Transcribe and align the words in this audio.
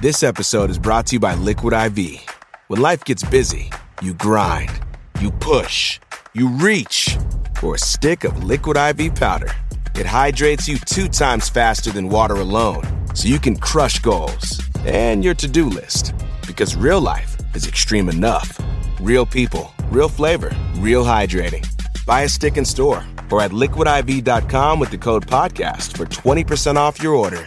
This 0.00 0.22
episode 0.22 0.70
is 0.70 0.78
brought 0.78 1.06
to 1.06 1.16
you 1.16 1.18
by 1.18 1.34
Liquid 1.34 1.74
IV. 1.74 2.24
When 2.68 2.80
life 2.80 3.04
gets 3.04 3.24
busy, 3.24 3.72
you 4.00 4.14
grind, 4.14 4.70
you 5.18 5.32
push, 5.32 5.98
you 6.34 6.46
reach 6.46 7.18
for 7.56 7.74
a 7.74 7.78
stick 7.78 8.22
of 8.22 8.44
Liquid 8.44 8.76
IV 8.76 9.16
powder. 9.16 9.50
It 9.96 10.06
hydrates 10.06 10.68
you 10.68 10.78
two 10.78 11.08
times 11.08 11.48
faster 11.48 11.90
than 11.90 12.08
water 12.08 12.34
alone, 12.34 12.84
so 13.12 13.26
you 13.26 13.40
can 13.40 13.56
crush 13.56 13.98
goals 13.98 14.62
and 14.86 15.24
your 15.24 15.34
to 15.34 15.48
do 15.48 15.64
list. 15.64 16.14
Because 16.46 16.76
real 16.76 17.00
life 17.00 17.36
is 17.56 17.66
extreme 17.66 18.08
enough. 18.08 18.56
Real 19.00 19.26
people, 19.26 19.74
real 19.90 20.08
flavor, 20.08 20.56
real 20.76 21.04
hydrating. 21.04 21.66
Buy 22.06 22.20
a 22.20 22.28
stick 22.28 22.56
in 22.56 22.64
store 22.64 23.04
or 23.32 23.42
at 23.42 23.50
liquidiv.com 23.50 24.78
with 24.78 24.90
the 24.92 24.98
code 24.98 25.26
podcast 25.26 25.96
for 25.96 26.06
20% 26.06 26.76
off 26.76 27.02
your 27.02 27.14
order. 27.14 27.44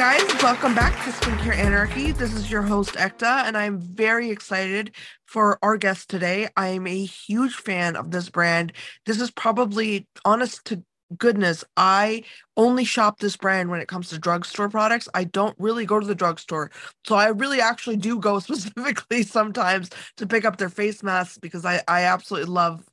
Guys, 0.00 0.42
welcome 0.42 0.74
back 0.74 0.94
to 1.04 1.10
Skincare 1.10 1.54
Anarchy. 1.54 2.10
This 2.12 2.32
is 2.32 2.50
your 2.50 2.62
host 2.62 2.94
Ekta, 2.94 3.44
and 3.44 3.54
I'm 3.54 3.78
very 3.78 4.30
excited 4.30 4.92
for 5.26 5.58
our 5.62 5.76
guest 5.76 6.08
today. 6.08 6.48
I 6.56 6.68
am 6.68 6.86
a 6.86 7.04
huge 7.04 7.54
fan 7.54 7.96
of 7.96 8.10
this 8.10 8.30
brand. 8.30 8.72
This 9.04 9.20
is 9.20 9.30
probably, 9.30 10.06
honest 10.24 10.64
to 10.68 10.82
goodness, 11.18 11.64
I 11.76 12.24
only 12.56 12.84
shop 12.84 13.18
this 13.18 13.36
brand 13.36 13.68
when 13.68 13.80
it 13.80 13.88
comes 13.88 14.08
to 14.08 14.18
drugstore 14.18 14.68
products. 14.70 15.08
I 15.12 15.24
don't 15.24 15.54
really 15.58 15.84
go 15.84 16.00
to 16.00 16.06
the 16.06 16.14
drugstore. 16.14 16.70
So 17.04 17.16
I 17.16 17.28
really 17.28 17.60
actually 17.60 17.96
do 17.96 18.18
go 18.18 18.38
specifically 18.40 19.22
sometimes 19.22 19.90
to 20.16 20.26
pick 20.26 20.46
up 20.46 20.56
their 20.56 20.68
face 20.70 21.02
masks 21.02 21.36
because 21.36 21.64
I, 21.64 21.82
I 21.88 22.04
absolutely 22.04 22.50
love 22.50 22.88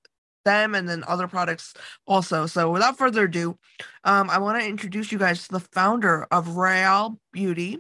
them 0.48 0.74
and 0.74 0.88
then 0.88 1.04
other 1.08 1.28
products 1.28 1.74
also. 2.08 2.46
So 2.48 2.72
without 2.72 2.98
further 2.98 3.26
ado, 3.26 3.58
um, 4.06 4.30
I 4.30 4.40
want 4.40 4.60
to 4.60 4.68
introduce 4.68 5.12
you 5.12 5.20
guys 5.20 5.46
to 5.48 5.52
the 5.52 5.60
founder 5.60 6.26
of 6.32 6.56
Rael 6.56 7.20
Beauty, 7.34 7.80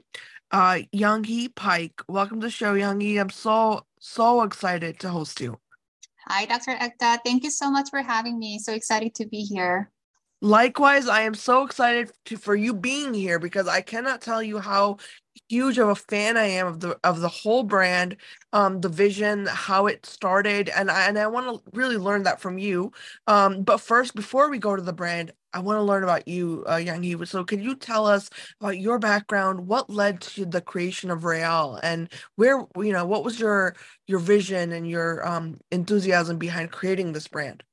uh, 0.51 0.79
Yanghee 0.93 1.53
Paik. 1.53 1.93
Welcome 2.07 2.41
to 2.41 2.47
the 2.47 2.51
show, 2.51 2.75
Yanghee. 2.75 3.19
I'm 3.19 3.29
so, 3.29 3.85
so 3.99 4.43
excited 4.43 4.99
to 4.99 5.09
host 5.09 5.39
you. 5.39 5.57
Hi, 6.27 6.45
Dr. 6.45 6.71
Ekta. 6.71 7.19
Thank 7.25 7.43
you 7.43 7.51
so 7.51 7.71
much 7.71 7.89
for 7.89 8.01
having 8.01 8.37
me. 8.37 8.59
So 8.59 8.73
excited 8.73 9.15
to 9.15 9.25
be 9.25 9.41
here. 9.41 9.89
Likewise, 10.41 11.07
I 11.07 11.21
am 11.21 11.33
so 11.33 11.63
excited 11.63 12.11
to, 12.25 12.37
for 12.37 12.55
you 12.55 12.73
being 12.73 13.13
here 13.13 13.39
because 13.39 13.67
I 13.67 13.81
cannot 13.81 14.21
tell 14.21 14.43
you 14.43 14.59
how 14.59 14.97
huge 15.49 15.77
of 15.77 15.89
a 15.89 15.95
fan 15.95 16.37
I 16.37 16.45
am 16.45 16.67
of 16.67 16.79
the 16.79 16.99
of 17.03 17.19
the 17.21 17.29
whole 17.29 17.63
brand, 17.63 18.17
um, 18.53 18.81
the 18.81 18.89
vision, 18.89 19.45
how 19.47 19.87
it 19.87 20.05
started, 20.05 20.69
and 20.69 20.89
I 20.91 21.07
and 21.07 21.17
I 21.17 21.27
want 21.27 21.47
to 21.63 21.71
really 21.77 21.97
learn 21.97 22.23
that 22.23 22.39
from 22.41 22.57
you. 22.57 22.91
Um, 23.27 23.63
but 23.63 23.79
first, 23.79 24.15
before 24.15 24.49
we 24.49 24.57
go 24.59 24.75
to 24.75 24.81
the 24.81 24.93
brand, 24.93 25.31
I 25.53 25.59
want 25.59 25.77
to 25.77 25.83
learn 25.83 26.03
about 26.03 26.27
you, 26.27 26.63
uh, 26.67 26.75
Yanghee. 26.75 27.27
So, 27.27 27.43
can 27.43 27.61
you 27.61 27.75
tell 27.75 28.05
us 28.05 28.29
about 28.61 28.79
your 28.79 28.99
background? 28.99 29.67
What 29.67 29.89
led 29.89 30.21
to 30.21 30.45
the 30.45 30.61
creation 30.61 31.09
of 31.11 31.23
Rael, 31.23 31.79
and 31.83 32.09
where 32.35 32.65
you 32.77 32.93
know 32.93 33.05
what 33.05 33.23
was 33.23 33.39
your 33.39 33.75
your 34.07 34.19
vision 34.19 34.71
and 34.71 34.89
your 34.89 35.25
um, 35.27 35.59
enthusiasm 35.71 36.37
behind 36.37 36.71
creating 36.71 37.13
this 37.13 37.27
brand? 37.27 37.63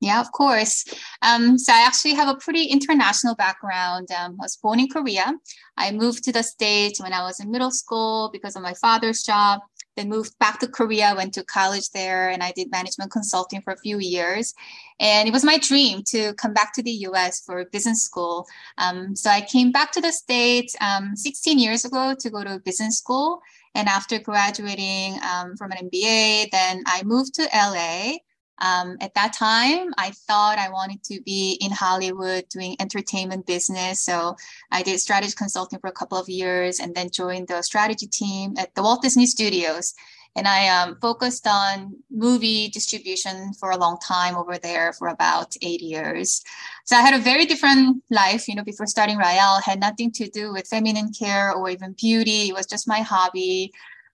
Yeah, 0.00 0.20
of 0.20 0.30
course. 0.30 0.84
Um, 1.22 1.58
so 1.58 1.72
I 1.72 1.84
actually 1.84 2.14
have 2.14 2.28
a 2.28 2.38
pretty 2.38 2.64
international 2.66 3.34
background. 3.34 4.08
Um, 4.12 4.36
I 4.40 4.44
was 4.44 4.56
born 4.56 4.78
in 4.78 4.88
Korea. 4.88 5.32
I 5.76 5.90
moved 5.90 6.22
to 6.24 6.32
the 6.32 6.42
States 6.44 7.00
when 7.00 7.12
I 7.12 7.22
was 7.22 7.40
in 7.40 7.50
middle 7.50 7.72
school 7.72 8.30
because 8.32 8.54
of 8.54 8.62
my 8.62 8.74
father's 8.74 9.24
job. 9.24 9.60
Then 9.96 10.08
moved 10.08 10.38
back 10.38 10.60
to 10.60 10.68
Korea, 10.68 11.14
went 11.16 11.34
to 11.34 11.44
college 11.44 11.90
there, 11.90 12.28
and 12.28 12.40
I 12.44 12.52
did 12.52 12.70
management 12.70 13.10
consulting 13.10 13.60
for 13.62 13.72
a 13.72 13.78
few 13.78 13.98
years. 13.98 14.54
And 15.00 15.26
it 15.26 15.32
was 15.32 15.42
my 15.42 15.58
dream 15.58 16.04
to 16.08 16.32
come 16.34 16.52
back 16.52 16.72
to 16.74 16.82
the 16.84 16.92
US 17.08 17.40
for 17.44 17.64
business 17.72 18.04
school. 18.04 18.46
Um, 18.78 19.16
so 19.16 19.30
I 19.30 19.40
came 19.40 19.72
back 19.72 19.90
to 19.92 20.00
the 20.00 20.12
States 20.12 20.76
um, 20.80 21.16
16 21.16 21.58
years 21.58 21.84
ago 21.84 22.14
to 22.20 22.30
go 22.30 22.44
to 22.44 22.60
business 22.64 22.98
school. 22.98 23.40
And 23.74 23.88
after 23.88 24.20
graduating 24.20 25.18
um, 25.24 25.56
from 25.56 25.72
an 25.72 25.90
MBA, 25.90 26.50
then 26.52 26.84
I 26.86 27.02
moved 27.04 27.34
to 27.34 27.48
LA 27.52 28.18
um, 28.60 28.96
at 29.00 29.14
that 29.14 29.32
time, 29.32 29.92
I 29.98 30.10
thought 30.10 30.58
I 30.58 30.70
wanted 30.70 31.02
to 31.04 31.20
be 31.22 31.58
in 31.60 31.70
Hollywood 31.70 32.48
doing 32.48 32.76
entertainment 32.80 33.46
business. 33.46 34.02
So 34.04 34.36
I 34.70 34.82
did 34.82 35.00
strategy 35.00 35.34
consulting 35.36 35.78
for 35.78 35.88
a 35.88 35.92
couple 35.92 36.18
of 36.18 36.28
years 36.28 36.80
and 36.80 36.94
then 36.94 37.10
joined 37.10 37.48
the 37.48 37.62
strategy 37.62 38.06
team 38.06 38.54
at 38.58 38.74
the 38.74 38.82
Walt 38.82 39.02
Disney 39.02 39.26
Studios. 39.26 39.94
And 40.36 40.46
I 40.46 40.68
um, 40.68 40.98
focused 41.00 41.46
on 41.46 41.96
movie 42.10 42.68
distribution 42.68 43.52
for 43.54 43.70
a 43.70 43.76
long 43.76 43.98
time 43.98 44.36
over 44.36 44.58
there 44.58 44.92
for 44.92 45.08
about 45.08 45.56
eight 45.62 45.80
years. 45.80 46.42
So 46.84 46.96
I 46.96 47.00
had 47.00 47.18
a 47.18 47.22
very 47.22 47.44
different 47.44 48.04
life, 48.10 48.46
you 48.46 48.54
know, 48.54 48.62
before 48.62 48.86
starting 48.86 49.18
Rael, 49.18 49.60
had 49.60 49.80
nothing 49.80 50.12
to 50.12 50.28
do 50.28 50.52
with 50.52 50.68
feminine 50.68 51.12
care 51.12 51.52
or 51.52 51.70
even 51.70 51.94
beauty. 51.98 52.48
It 52.48 52.54
was 52.54 52.66
just 52.66 52.86
my 52.86 53.00
hobby. 53.00 53.72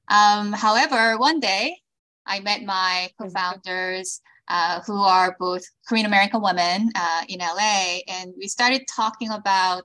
Um, 0.09 0.53
however, 0.53 1.19
one 1.19 1.41
day 1.41 1.79
I 2.27 2.41
met 2.41 2.63
my 2.63 3.11
co-founders 3.21 4.21
uh, 4.49 4.81
who 4.87 4.97
are 4.97 5.37
both 5.39 5.65
Korean 5.89 6.07
American 6.07 6.43
women 6.43 6.91
uh, 6.95 7.23
in 7.29 7.41
LA, 7.41 7.99
and 8.09 8.33
we 8.37 8.49
started 8.49 8.83
talking 8.87 9.31
about 9.31 9.85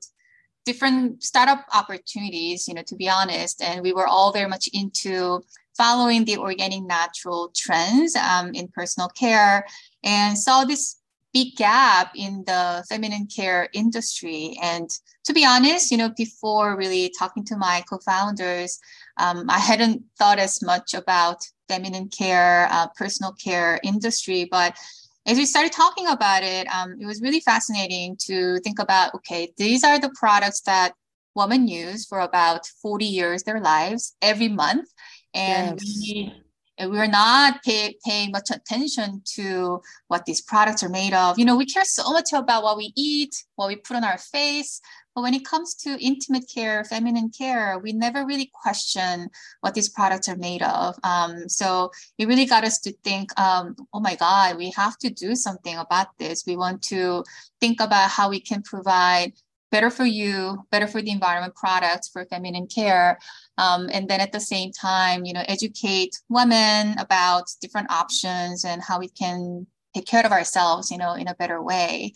different 0.66 1.24
startup 1.24 1.66
opportunities. 1.74 2.68
You 2.68 2.74
know, 2.74 2.84
to 2.88 2.96
be 2.96 3.10
honest, 3.10 3.62
and 3.62 3.82
we 3.82 3.94
were 3.94 4.08
all 4.08 4.32
very 4.32 4.50
much 4.50 4.70
into 4.74 5.44
following 5.78 6.26
the 6.26 6.38
organic 6.38 6.84
natural 6.84 7.52
trends 7.56 8.16
um, 8.16 8.54
in 8.54 8.68
personal 8.68 9.10
care, 9.10 9.66
and 10.04 10.38
saw 10.38 10.66
this 10.66 11.00
big 11.34 11.56
gap 11.56 12.12
in 12.16 12.44
the 12.46 12.84
feminine 12.90 13.28
care 13.28 13.70
industry. 13.74 14.58
And 14.62 14.90
to 15.26 15.34
be 15.34 15.46
honest, 15.46 15.92
you 15.92 15.98
know, 15.98 16.10
before 16.10 16.76
really 16.76 17.14
talking 17.18 17.46
to 17.46 17.58
my 17.58 17.84
co-founders, 17.90 18.80
um, 19.18 19.46
I 19.50 19.60
hadn't 19.60 20.04
thought 20.18 20.40
as 20.40 20.62
much 20.64 20.94
about 20.94 21.46
feminine 21.70 22.10
care, 22.10 22.68
uh, 22.72 22.88
personal 22.98 23.32
care 23.34 23.80
industry. 23.84 24.48
But 24.50 24.76
as 25.26 25.38
we 25.38 25.46
started 25.46 25.72
talking 25.72 26.08
about 26.08 26.44
it, 26.44 26.68
um, 26.74 26.98
it 27.00 27.06
was 27.06 27.22
really 27.22 27.40
fascinating 27.40 28.18
to 28.26 28.60
think 28.60 28.80
about 28.80 29.14
okay, 29.16 29.54
these 29.58 29.84
are 29.84 30.00
the 30.00 30.12
products 30.20 30.62
that 30.62 30.94
women 31.36 31.68
use 31.68 32.06
for 32.06 32.20
about 32.20 32.66
40 32.82 33.06
years 33.06 33.44
their 33.44 33.62
lives 33.62 34.16
every 34.22 34.50
month. 34.50 34.90
And 35.34 35.80
yes. 35.82 35.98
we 36.02 36.34
we're 36.88 37.08
not 37.08 37.62
pay, 37.64 37.98
paying 38.06 38.32
much 38.32 38.50
attention 38.52 39.22
to 39.36 39.82
what 40.08 40.26
these 40.26 40.42
products 40.42 40.82
are 40.82 40.90
made 40.90 41.14
of. 41.14 41.38
You 41.38 41.46
know, 41.46 41.58
we 41.58 41.66
care 41.66 41.84
so 41.84 42.12
much 42.12 42.32
about 42.34 42.64
what 42.64 42.78
we 42.78 42.94
eat, 42.96 43.36
what 43.56 43.68
we 43.68 43.76
put 43.76 43.98
on 43.98 44.04
our 44.04 44.18
face, 44.18 44.80
but 45.16 45.22
when 45.22 45.34
it 45.34 45.46
comes 45.46 45.74
to 45.76 45.98
intimate 46.00 46.46
care, 46.54 46.84
feminine 46.84 47.30
care, 47.30 47.80
we 47.80 47.94
never 47.94 48.26
really 48.26 48.50
question 48.54 49.30
what 49.62 49.74
these 49.74 49.90
products 49.90 50.30
are 50.30 50.38
made 50.38 50.62
of. 50.62 50.96
Um, 51.04 51.50
so 51.50 51.92
it 52.18 52.28
really 52.28 52.46
got 52.46 52.64
us 52.64 52.80
to 52.82 52.94
think, 53.04 53.38
um, 53.40 53.76
oh 53.94 54.00
my 54.00 54.16
God, 54.16 54.58
we 54.58 54.72
have 54.72 54.98
to 55.00 55.10
do 55.10 55.36
something 55.36 55.76
about 55.76 56.18
this. 56.18 56.44
We 56.46 56.56
want 56.56 56.82
to 56.84 57.24
think 57.60 57.82
about 57.82 58.10
how 58.12 58.30
we 58.30 58.40
can 58.40 58.62
provide 58.62 59.34
better 59.72 59.90
for 59.90 60.06
you, 60.06 60.66
better 60.72 60.88
for 60.88 61.02
the 61.02 61.12
environment 61.12 61.56
products 61.56 62.08
for 62.08 62.26
feminine 62.26 62.68
care. 62.68 63.20
Um, 63.58 63.90
and 63.92 64.08
then 64.08 64.20
at 64.20 64.32
the 64.32 64.40
same 64.40 64.72
time, 64.72 65.26
you 65.26 65.34
know, 65.34 65.44
educate 65.48 66.20
women 66.30 66.98
about 66.98 67.52
different 67.62 67.92
options 67.92 68.66
and 68.66 68.82
how 68.82 69.00
we 69.00 69.10
can 69.10 69.68
take 69.94 70.06
care 70.06 70.26
of 70.26 70.32
ourselves, 70.32 70.92
you 70.92 70.98
know, 70.98 71.14
in 71.14 71.28
a 71.28 71.36
better 71.36 71.62
way. 71.62 72.14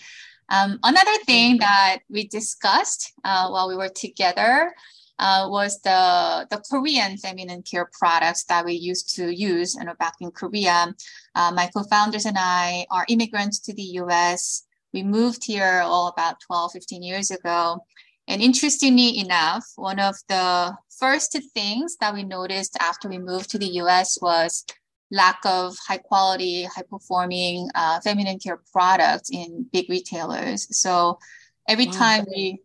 Um, 0.49 0.79
another 0.83 1.17
thing 1.25 1.57
that 1.59 1.99
we 2.09 2.27
discussed 2.27 3.13
uh, 3.23 3.49
while 3.49 3.67
we 3.67 3.75
were 3.75 3.89
together 3.89 4.73
uh, 5.19 5.47
was 5.49 5.79
the, 5.81 6.47
the 6.49 6.61
Korean 6.69 7.17
feminine 7.17 7.61
care 7.63 7.89
products 7.97 8.43
that 8.45 8.65
we 8.65 8.73
used 8.73 9.15
to 9.15 9.33
use 9.33 9.75
you 9.75 9.85
know, 9.85 9.93
back 9.99 10.15
in 10.19 10.31
Korea. 10.31 10.93
Uh, 11.35 11.51
my 11.53 11.69
co-founders 11.73 12.25
and 12.25 12.37
I 12.39 12.85
are 12.91 13.05
immigrants 13.09 13.59
to 13.61 13.73
the 13.73 13.99
US. 14.03 14.65
We 14.93 15.03
moved 15.03 15.45
here 15.45 15.81
all 15.83 16.07
about 16.07 16.39
12, 16.41 16.73
15 16.73 17.03
years 17.03 17.31
ago. 17.31 17.85
And 18.27 18.41
interestingly 18.41 19.19
enough, 19.19 19.65
one 19.75 19.99
of 19.99 20.15
the 20.29 20.75
first 20.97 21.37
things 21.53 21.97
that 21.99 22.13
we 22.13 22.23
noticed 22.23 22.77
after 22.79 23.09
we 23.09 23.17
moved 23.17 23.49
to 23.51 23.57
the 23.57 23.79
US 23.81 24.17
was 24.21 24.65
lack 25.11 25.39
of 25.45 25.75
high 25.87 25.97
quality, 25.97 26.63
high 26.63 26.83
performing 26.89 27.69
uh, 27.75 27.99
feminine 28.01 28.39
care 28.39 28.61
products 28.71 29.29
in 29.31 29.65
big 29.71 29.89
retailers. 29.89 30.67
So 30.77 31.19
every 31.67 31.85
wow. 31.87 31.91
time 31.91 32.25
we 32.29 32.61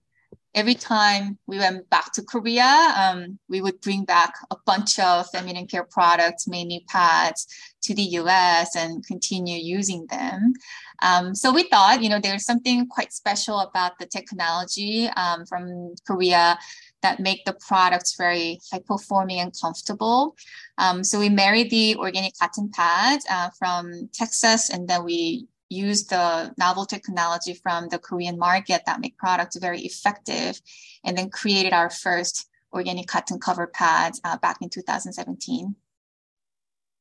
every 0.55 0.75
time 0.75 1.39
we 1.47 1.59
went 1.59 1.89
back 1.91 2.13
to 2.13 2.23
Korea, 2.23 2.93
um, 2.97 3.39
we 3.49 3.61
would 3.61 3.81
bring 3.81 4.05
back 4.05 4.35
a 4.51 4.57
bunch 4.67 4.99
of 4.99 5.29
feminine 5.31 5.67
care 5.67 5.85
products, 5.85 6.49
mainly 6.49 6.85
pads, 6.89 7.47
to 7.83 7.95
the 7.95 8.03
US 8.03 8.75
and 8.75 9.07
continue 9.07 9.59
using 9.59 10.07
them. 10.07 10.55
Um, 11.01 11.35
so 11.35 11.53
we 11.53 11.63
thought, 11.65 12.03
you 12.03 12.09
know, 12.09 12.19
there's 12.19 12.45
something 12.45 12.87
quite 12.89 13.13
special 13.13 13.61
about 13.61 13.99
the 13.99 14.07
technology 14.07 15.09
um, 15.17 15.47
from 15.47 15.95
Korea 16.07 16.59
that 17.03 17.21
make 17.21 17.45
the 17.45 17.57
products 17.67 18.17
very 18.17 18.61
high 18.71 18.81
performing 18.87 19.41
and 19.41 19.53
comfortable. 19.61 20.37
Um, 20.79 21.05
so 21.05 21.19
we 21.19 21.29
married 21.29 21.71
the 21.71 21.97
organic 21.97 22.37
cotton 22.39 22.71
pad 22.73 23.21
uh, 23.31 23.51
from 23.59 24.09
Texas, 24.13 24.71
and 24.71 24.89
then 24.89 25.05
we 25.05 25.47
use 25.71 26.05
the 26.05 26.53
novel 26.59 26.87
technology 26.87 27.55
from 27.55 27.89
the 27.89 27.99
Korean 27.99 28.39
market 28.39 28.83
that 28.87 29.01
make 29.01 29.17
products 29.19 29.57
very 29.57 29.81
effective, 29.83 30.61
and 31.05 31.17
then 31.17 31.31
created 31.31 31.73
our 31.73 31.91
first 31.91 32.49
organic 32.73 33.07
cotton 33.07 33.39
cover 33.39 33.67
pads 33.67 34.21
uh, 34.25 34.37
back 34.39 34.59
in 34.61 34.69
2017. 34.69 35.75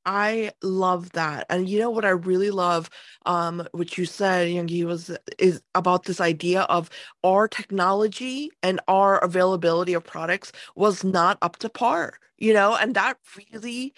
I 0.10 0.52
love 0.64 1.12
that. 1.14 1.46
And 1.50 1.68
you 1.70 1.80
know 1.80 1.90
what 1.92 2.06
I 2.06 2.10
really 2.12 2.50
love, 2.52 2.90
um, 3.26 3.68
which 3.74 3.98
you 3.98 4.06
said, 4.06 4.48
Yanghee, 4.48 4.86
was 4.86 5.12
is 5.38 5.62
about 5.76 6.06
this 6.06 6.22
idea 6.22 6.62
of 6.64 6.90
our 7.26 7.48
technology 7.50 8.52
and 8.64 8.80
our 8.88 9.20
availability 9.20 9.94
of 9.94 10.06
products 10.06 10.54
was 10.76 11.04
not 11.04 11.38
up 11.42 11.58
to 11.58 11.70
par, 11.70 12.20
you 12.38 12.54
know, 12.54 12.76
and 12.76 12.96
that 12.96 13.18
really 13.54 13.94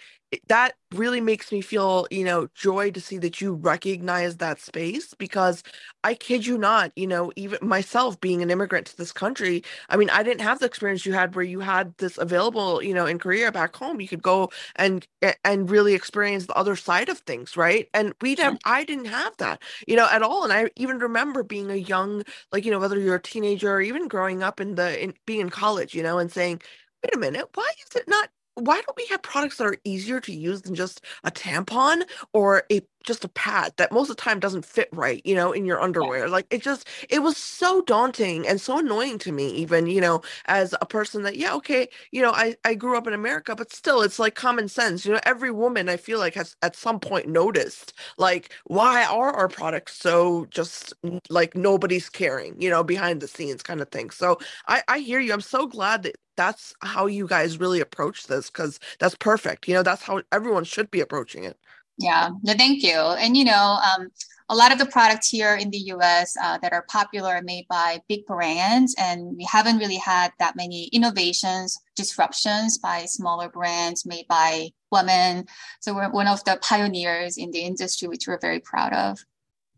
that 0.48 0.74
really 0.94 1.20
makes 1.20 1.50
me 1.50 1.60
feel, 1.60 2.06
you 2.10 2.24
know, 2.24 2.46
joy 2.54 2.90
to 2.92 3.00
see 3.00 3.18
that 3.18 3.40
you 3.40 3.54
recognize 3.54 4.36
that 4.36 4.60
space 4.60 5.12
because 5.14 5.64
I 6.04 6.14
kid 6.14 6.46
you 6.46 6.56
not, 6.56 6.92
you 6.94 7.06
know, 7.08 7.32
even 7.34 7.58
myself 7.62 8.20
being 8.20 8.40
an 8.40 8.50
immigrant 8.50 8.86
to 8.88 8.96
this 8.96 9.10
country, 9.12 9.62
I 9.88 9.96
mean, 9.96 10.08
I 10.10 10.22
didn't 10.22 10.42
have 10.42 10.60
the 10.60 10.66
experience 10.66 11.04
you 11.04 11.14
had 11.14 11.34
where 11.34 11.44
you 11.44 11.58
had 11.60 11.96
this 11.98 12.16
available, 12.16 12.80
you 12.80 12.94
know, 12.94 13.06
in 13.06 13.18
Korea 13.18 13.50
back 13.50 13.74
home. 13.74 14.00
You 14.00 14.06
could 14.08 14.22
go 14.22 14.50
and 14.76 15.06
and 15.44 15.68
really 15.68 15.94
experience 15.94 16.46
the 16.46 16.54
other 16.56 16.76
side 16.76 17.08
of 17.08 17.18
things, 17.18 17.56
right? 17.56 17.88
And 17.92 18.14
we 18.20 18.34
didn't 18.36 18.62
mm-hmm. 18.62 18.72
I 18.72 18.84
didn't 18.84 19.06
have 19.06 19.36
that, 19.38 19.60
you 19.88 19.96
know, 19.96 20.08
at 20.10 20.22
all. 20.22 20.44
And 20.44 20.52
I 20.52 20.70
even 20.76 20.98
remember 20.98 21.42
being 21.42 21.70
a 21.70 21.76
young, 21.76 22.22
like, 22.52 22.64
you 22.64 22.70
know, 22.70 22.78
whether 22.78 22.98
you're 22.98 23.16
a 23.16 23.22
teenager 23.22 23.72
or 23.74 23.80
even 23.80 24.08
growing 24.08 24.42
up 24.42 24.60
in 24.60 24.76
the 24.76 25.02
in 25.02 25.14
being 25.26 25.40
in 25.40 25.50
college, 25.50 25.94
you 25.94 26.02
know, 26.02 26.18
and 26.18 26.30
saying, 26.30 26.62
wait 27.02 27.14
a 27.14 27.18
minute, 27.18 27.48
why 27.54 27.70
is 27.88 27.96
it 27.96 28.08
not 28.08 28.28
why 28.56 28.74
don't 28.74 28.96
we 28.96 29.06
have 29.06 29.22
products 29.22 29.56
that 29.56 29.66
are 29.66 29.76
easier 29.84 30.20
to 30.20 30.32
use 30.32 30.62
than 30.62 30.74
just 30.74 31.02
a 31.24 31.30
tampon 31.30 32.02
or 32.34 32.64
a 32.70 32.82
just 33.06 33.24
a 33.24 33.28
pad 33.28 33.72
that 33.78 33.90
most 33.92 34.10
of 34.10 34.16
the 34.16 34.22
time 34.22 34.38
doesn't 34.40 34.66
fit 34.66 34.88
right, 34.92 35.22
you 35.24 35.34
know, 35.34 35.52
in 35.52 35.64
your 35.64 35.80
underwear. 35.80 36.28
Like 36.28 36.46
it 36.50 36.60
just 36.62 36.86
it 37.08 37.20
was 37.22 37.38
so 37.38 37.80
daunting 37.82 38.46
and 38.46 38.60
so 38.60 38.78
annoying 38.78 39.18
to 39.20 39.32
me 39.32 39.48
even, 39.52 39.86
you 39.86 40.00
know, 40.02 40.20
as 40.46 40.74
a 40.82 40.86
person 40.86 41.22
that 41.22 41.36
yeah, 41.36 41.54
okay, 41.54 41.88
you 42.12 42.20
know, 42.20 42.32
I 42.32 42.56
I 42.64 42.74
grew 42.74 42.98
up 42.98 43.06
in 43.06 43.14
America, 43.14 43.54
but 43.56 43.72
still 43.72 44.02
it's 44.02 44.18
like 44.18 44.34
common 44.34 44.68
sense. 44.68 45.06
You 45.06 45.12
know, 45.14 45.20
every 45.24 45.50
woman 45.52 45.88
I 45.88 45.96
feel 45.96 46.18
like 46.18 46.34
has 46.34 46.54
at 46.60 46.76
some 46.76 47.00
point 47.00 47.28
noticed 47.28 47.94
like 48.18 48.52
why 48.64 49.04
are 49.04 49.32
our 49.32 49.48
products 49.48 49.94
so 49.96 50.46
just 50.50 50.92
like 51.28 51.56
nobody's 51.56 52.08
caring, 52.08 52.60
you 52.60 52.70
know, 52.70 52.82
behind 52.84 53.20
the 53.20 53.28
scenes 53.28 53.62
kind 53.62 53.80
of 53.80 53.88
thing. 53.90 54.10
So 54.10 54.38
I 54.68 54.82
I 54.88 54.98
hear 54.98 55.20
you. 55.20 55.32
I'm 55.32 55.40
so 55.40 55.66
glad 55.66 56.02
that 56.04 56.16
that's 56.40 56.74
how 56.82 57.04
you 57.06 57.26
guys 57.26 57.60
really 57.60 57.80
approach 57.80 58.26
this 58.26 58.48
cuz 58.50 58.80
that's 58.98 59.14
perfect. 59.16 59.68
You 59.68 59.74
know, 59.74 59.82
that's 59.82 60.02
how 60.02 60.22
everyone 60.32 60.64
should 60.64 60.90
be 60.90 61.00
approaching 61.00 61.44
it. 61.44 61.58
Yeah, 61.98 62.30
no, 62.42 62.54
thank 62.54 62.82
you. 62.82 62.98
And 63.22 63.36
you 63.36 63.44
know, 63.44 63.78
um, 63.88 64.08
a 64.48 64.54
lot 64.54 64.72
of 64.72 64.78
the 64.78 64.86
products 64.86 65.28
here 65.28 65.54
in 65.54 65.70
the 65.70 65.78
US 65.94 66.34
uh, 66.42 66.58
that 66.62 66.72
are 66.72 66.86
popular 66.88 67.36
are 67.36 67.42
made 67.42 67.66
by 67.68 68.00
big 68.08 68.24
brands, 68.26 68.94
and 68.98 69.36
we 69.36 69.44
haven't 69.44 69.78
really 69.78 70.02
had 70.12 70.32
that 70.38 70.56
many 70.56 70.84
innovations, 70.86 71.78
disruptions 71.94 72.78
by 72.78 73.04
smaller 73.04 73.48
brands 73.48 74.06
made 74.06 74.26
by 74.28 74.70
women. 74.90 75.46
So 75.80 75.94
we're 75.94 76.10
one 76.10 76.26
of 76.26 76.42
the 76.44 76.58
pioneers 76.62 77.36
in 77.36 77.50
the 77.52 77.60
industry, 77.60 78.08
which 78.08 78.26
we're 78.26 78.40
very 78.40 78.60
proud 78.60 78.92
of. 78.92 79.24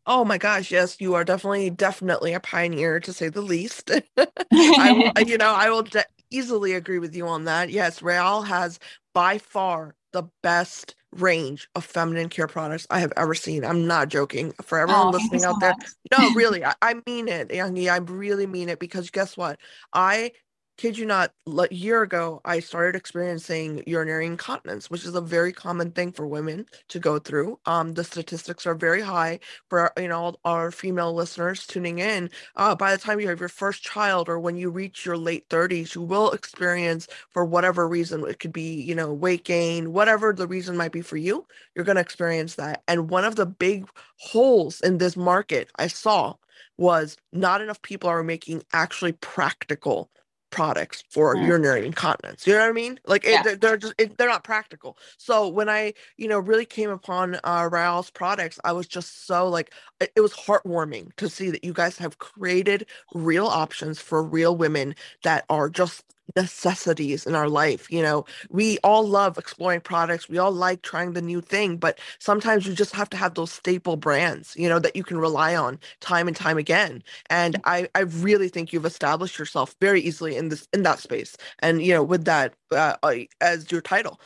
Oh 0.07 0.25
my 0.25 0.39
gosh, 0.39 0.71
yes, 0.71 0.97
you 1.01 1.15
are 1.15 1.25
definitely, 1.25 1.71
definitely 1.71 2.33
a 2.33 2.41
pioneer 2.41 2.99
to 3.01 3.13
say 3.13 3.29
the 3.29 3.43
least. 3.43 3.91
I 4.53 4.93
will, 4.93 5.29
you 5.29 5.39
know, 5.39 5.53
I 5.53 5.71
will 5.71 5.83
de- 5.83 6.05
easily 6.33 6.73
agree 6.75 6.99
with 6.99 7.15
you 7.15 7.27
on 7.27 7.45
that. 7.45 7.71
Yes, 7.71 8.03
Rael 8.03 8.43
has 8.43 8.79
by 9.15 9.39
far 9.39 9.95
the 10.13 10.25
best 10.43 10.95
range 11.13 11.69
of 11.75 11.85
feminine 11.85 12.29
care 12.29 12.47
products 12.47 12.87
I 12.91 13.01
have 13.01 13.13
ever 13.17 13.35
seen. 13.35 13.65
I'm 13.65 13.87
not 13.87 14.09
joking. 14.09 14.53
For 14.63 14.79
everyone 14.79 15.09
oh, 15.09 15.11
listening 15.11 15.45
out 15.45 15.61
there, 15.61 15.75
no, 16.19 16.31
really, 16.35 16.65
I, 16.65 16.75
I 16.81 16.95
mean 17.07 17.29
it, 17.29 17.49
Yanghee. 17.49 17.91
I 17.91 17.99
really 17.99 18.47
mean 18.47 18.69
it 18.69 18.79
because 18.79 19.11
guess 19.11 19.37
what? 19.37 19.59
I 19.93 20.33
kid 20.77 20.99
you 20.99 21.07
not, 21.07 21.33
a 21.47 21.69
year 21.75 22.03
ago, 22.03 22.41
I 22.45 22.61
started 22.61 22.97
experiencing 22.97 23.83
urinary 23.87 24.27
incontinence, 24.27 24.91
which 24.91 25.05
is 25.05 25.15
a 25.15 25.21
very 25.21 25.53
common 25.53 25.93
thing 25.93 26.13
for 26.13 26.27
women 26.27 26.67
to 26.89 26.99
go 27.01 27.19
through. 27.19 27.61
Um, 27.67 27.95
the 27.95 28.05
statistics 28.05 28.67
are 28.67 28.75
very 28.75 29.03
high 29.03 29.41
for 29.71 29.93
you 29.99 30.09
know 30.09 30.35
our 30.45 30.71
female 30.73 31.15
listeners 31.15 31.67
tuning 31.67 31.99
in. 32.01 32.31
Uh, 32.57 32.75
by 32.75 32.93
the 32.93 32.99
time 32.99 33.21
you 33.21 33.29
have 33.29 33.41
your 33.41 33.49
first 33.49 33.83
child, 33.83 34.29
or 34.29 34.41
when 34.41 34.57
you 34.57 34.71
reach 34.71 35.07
your 35.07 35.17
late 35.19 35.49
30s, 35.49 35.95
you 35.95 36.03
will 36.03 36.33
experience, 36.33 37.09
for 37.31 37.45
whatever 37.45 37.89
reason, 37.89 38.27
it 38.29 38.41
could 38.41 38.53
be 38.53 38.83
you 38.83 38.95
know 38.95 39.13
weight 39.13 39.45
gain, 39.45 39.93
whatever 39.93 40.33
the 40.33 40.49
reason 40.49 40.77
might 40.77 40.93
be 40.93 41.03
for 41.03 41.17
you, 41.19 41.47
you're 41.75 41.85
going 41.85 41.97
to 41.97 42.03
experience 42.03 42.57
that. 42.57 42.83
And 42.89 43.11
one 43.11 43.25
of 43.25 43.37
the 43.37 43.47
big 43.47 43.89
holes 44.19 44.81
in 44.81 44.99
this 44.99 45.17
market 45.17 45.71
I 45.79 45.87
saw 45.89 46.35
was 46.79 47.17
not 47.33 47.61
enough 47.63 47.83
people 47.83 48.11
are 48.11 48.23
making 48.25 48.63
actually 48.73 49.13
practical 49.13 50.11
products 50.53 51.03
for 51.11 51.35
mm. 51.35 51.45
urinary 51.45 51.85
incontinence. 51.85 52.47
You 52.47 52.53
know 52.53 52.61
what 52.61 52.69
I 52.69 52.73
mean? 52.73 53.01
Like 53.07 53.25
yeah. 53.25 53.43
it, 53.45 53.61
they're 53.61 53.77
just 53.77 53.95
it, 53.99 54.17
they're 54.17 54.29
not 54.29 54.45
practical. 54.45 54.97
So 55.19 55.49
when 55.49 55.69
I 55.69 55.95
you 56.17 56.29
know 56.29 56.39
really 56.39 56.67
came 56.67 56.91
upon 56.91 57.41
uh, 57.43 57.69
Rael's 57.73 58.11
products, 58.11 58.61
I 58.63 58.73
was 58.73 58.87
just 58.87 59.27
so 59.27 59.49
like 59.49 59.73
it, 60.01 60.13
it 60.15 60.21
was 60.21 60.33
heartwarming 60.35 61.17
to 61.17 61.29
see 61.29 61.51
that 61.51 61.65
you 61.65 61.73
guys 61.73 61.99
have 61.99 62.19
created 62.19 62.87
real 63.15 63.47
options 63.47 64.01
for 64.01 64.23
real 64.23 64.57
women 64.57 64.95
that 65.25 65.45
are 65.49 65.69
just 65.69 66.05
necessities 66.37 67.27
in 67.27 67.35
our 67.35 67.49
life. 67.49 67.91
You 67.91 68.03
know, 68.03 68.25
we 68.51 68.79
all 68.79 69.07
love 69.07 69.39
exploring 69.39 69.81
products. 69.81 70.29
We 70.29 70.39
all 70.39 70.53
like 70.53 70.83
trying 70.83 71.13
the 71.13 71.23
new 71.23 71.41
thing, 71.41 71.77
but 71.77 71.99
sometimes 72.19 72.67
you 72.67 72.75
just 72.75 72.95
have 72.95 73.11
to 73.11 73.17
have 73.17 73.35
those 73.35 73.53
staple 73.53 73.97
brands, 73.97 74.55
you 74.57 74.69
know, 74.69 74.79
that 74.79 74.97
you 74.97 75.05
can 75.05 75.19
rely 75.19 75.55
on 75.57 75.79
time 76.01 76.29
and 76.29 76.37
time 76.37 76.59
again. 76.59 77.03
And 77.31 77.61
I, 77.65 77.89
I 77.95 78.01
really 78.01 78.49
think 78.49 78.73
you've 78.73 78.87
established 78.87 79.39
yourself 79.39 79.75
very 79.81 80.01
easily 80.01 80.37
in 80.37 80.49
this, 80.49 80.69
in 80.73 80.83
that 80.83 80.99
space. 80.99 81.37
And, 81.61 81.83
you 81.83 81.93
know, 81.93 82.03
with 82.03 82.25
that 82.25 82.55
uh, 82.71 82.97
as 83.41 83.71
your 83.71 83.81
title. 83.81 84.21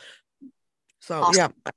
So 0.99 1.21
awesome. 1.21 1.53
yeah, 1.65 1.71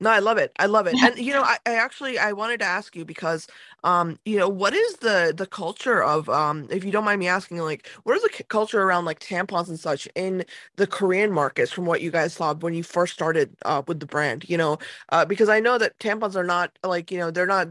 no, 0.00 0.10
I 0.10 0.18
love 0.18 0.38
it. 0.38 0.52
I 0.58 0.66
love 0.66 0.86
it. 0.86 0.98
And 1.02 1.18
you 1.24 1.32
know, 1.32 1.42
I, 1.42 1.58
I 1.66 1.74
actually 1.76 2.18
I 2.18 2.32
wanted 2.32 2.60
to 2.60 2.66
ask 2.66 2.94
you 2.96 3.04
because 3.04 3.46
um, 3.84 4.18
you 4.26 4.38
know, 4.38 4.48
what 4.48 4.74
is 4.74 4.96
the 4.96 5.32
the 5.36 5.46
culture 5.46 6.02
of 6.02 6.28
um 6.28 6.68
if 6.70 6.84
you 6.84 6.90
don't 6.92 7.04
mind 7.04 7.20
me 7.20 7.28
asking 7.28 7.58
like 7.58 7.88
what 8.04 8.16
is 8.16 8.22
the 8.22 8.30
c- 8.34 8.44
culture 8.48 8.82
around 8.82 9.06
like 9.06 9.20
tampons 9.20 9.68
and 9.68 9.80
such 9.80 10.08
in 10.14 10.44
the 10.76 10.86
Korean 10.86 11.32
markets 11.32 11.72
from 11.72 11.86
what 11.86 12.02
you 12.02 12.10
guys 12.10 12.34
saw 12.34 12.54
when 12.54 12.74
you 12.74 12.82
first 12.82 13.14
started 13.14 13.56
uh 13.64 13.82
with 13.86 14.00
the 14.00 14.06
brand, 14.06 14.48
you 14.48 14.58
know? 14.58 14.78
Uh 15.10 15.24
because 15.24 15.48
I 15.48 15.60
know 15.60 15.78
that 15.78 15.98
tampons 16.00 16.36
are 16.36 16.44
not 16.44 16.72
like, 16.84 17.10
you 17.10 17.18
know, 17.18 17.30
they're 17.30 17.46
not 17.46 17.68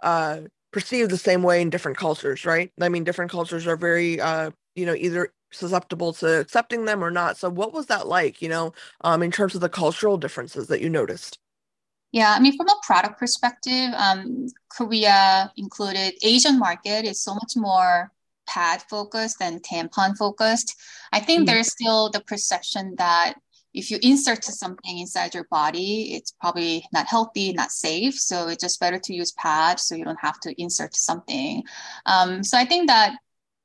uh 0.00 0.40
perceived 0.72 1.10
the 1.10 1.18
same 1.18 1.42
way 1.42 1.60
in 1.62 1.70
different 1.70 1.98
cultures, 1.98 2.44
right? 2.46 2.72
I 2.80 2.88
mean, 2.88 3.04
different 3.04 3.30
cultures 3.30 3.66
are 3.66 3.76
very 3.76 4.20
uh 4.20 4.50
you 4.76 4.86
know, 4.86 4.94
either 4.94 5.32
susceptible 5.52 6.12
to 6.14 6.40
accepting 6.40 6.84
them 6.84 7.04
or 7.04 7.10
not. 7.10 7.36
So 7.36 7.48
what 7.50 7.72
was 7.72 7.86
that 7.86 8.06
like, 8.08 8.42
you 8.42 8.48
know, 8.48 8.72
um 9.02 9.22
in 9.22 9.30
terms 9.32 9.54
of 9.54 9.60
the 9.60 9.68
cultural 9.68 10.16
differences 10.18 10.68
that 10.68 10.80
you 10.80 10.90
noticed? 10.90 11.38
Yeah, 12.14 12.32
I 12.32 12.38
mean, 12.38 12.56
from 12.56 12.68
a 12.68 12.80
product 12.84 13.18
perspective, 13.18 13.92
um, 13.96 14.46
Korea 14.68 15.52
included 15.56 16.14
Asian 16.22 16.60
market 16.60 17.04
is 17.04 17.20
so 17.20 17.34
much 17.34 17.54
more 17.56 18.12
pad 18.46 18.82
focused 18.88 19.40
than 19.40 19.58
tampon 19.58 20.16
focused. 20.16 20.76
I 21.12 21.18
think 21.18 21.40
mm-hmm. 21.40 21.46
there's 21.46 21.72
still 21.72 22.10
the 22.10 22.20
perception 22.20 22.94
that 22.98 23.34
if 23.72 23.90
you 23.90 23.98
insert 24.00 24.44
something 24.44 24.96
inside 24.96 25.34
your 25.34 25.48
body, 25.50 26.14
it's 26.14 26.30
probably 26.40 26.86
not 26.92 27.08
healthy, 27.08 27.52
not 27.52 27.72
safe. 27.72 28.14
So 28.14 28.46
it's 28.46 28.62
just 28.62 28.78
better 28.78 29.00
to 29.00 29.12
use 29.12 29.32
pads 29.32 29.82
so 29.82 29.96
you 29.96 30.04
don't 30.04 30.20
have 30.20 30.38
to 30.42 30.54
insert 30.62 30.94
something. 30.94 31.64
Um, 32.06 32.44
so 32.44 32.56
I 32.56 32.64
think 32.64 32.86
that 32.86 33.16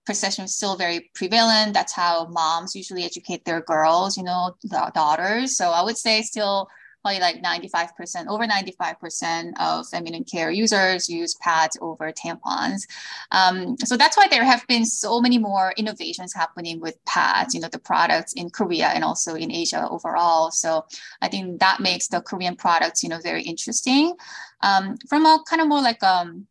perception 0.08 0.46
is 0.46 0.56
still 0.56 0.76
very 0.76 1.12
prevalent. 1.14 1.76
That's 1.76 1.94
how 1.94 2.26
moms 2.32 2.76
usually 2.76 3.04
educate 3.04 3.46
their 3.46 3.62
girls, 3.62 4.18
you 4.18 4.24
know, 4.24 4.56
the 4.64 4.92
daughters. 4.96 5.56
So 5.56 5.70
I 5.70 5.84
would 5.84 6.00
say 6.00 6.24
still 6.24 6.68
probably 7.02 7.20
like 7.20 7.42
95%, 7.42 8.28
over 8.28 8.46
95% 8.46 9.54
of 9.60 9.88
feminine 9.88 10.24
care 10.24 10.52
users 10.52 11.10
use 11.10 11.36
pads 11.36 11.78
over 11.82 12.12
tampons. 12.12 12.88
Um, 13.32 13.78
so 13.78 13.96
that's 13.98 14.18
why 14.18 14.28
there 14.30 14.44
have 14.44 14.66
been 14.68 14.86
so 14.86 15.22
many 15.22 15.38
more 15.38 15.74
innovations 15.78 16.34
happening 16.34 16.80
with 16.80 17.04
pads, 17.06 17.54
you 17.54 17.62
know, 17.62 17.70
the 17.70 17.80
products 17.80 18.34
in 18.34 18.50
Korea 18.50 18.88
and 18.88 19.04
also 19.04 19.36
in 19.36 19.52
Asia 19.52 19.88
overall. 19.90 20.52
So 20.52 20.86
I 21.22 21.28
think 21.28 21.60
that 21.60 21.80
makes 21.80 22.08
the 22.08 22.22
Korean 22.22 22.56
products, 22.56 23.04
you 23.04 23.10
know, 23.10 23.20
very 23.20 23.44
interesting. 23.44 24.16
Um, 24.62 24.98
from 25.08 25.26
a 25.26 25.42
kind 25.50 25.62
of 25.62 25.68
more 25.68 25.82
like 25.82 26.04
um, 26.04 26.48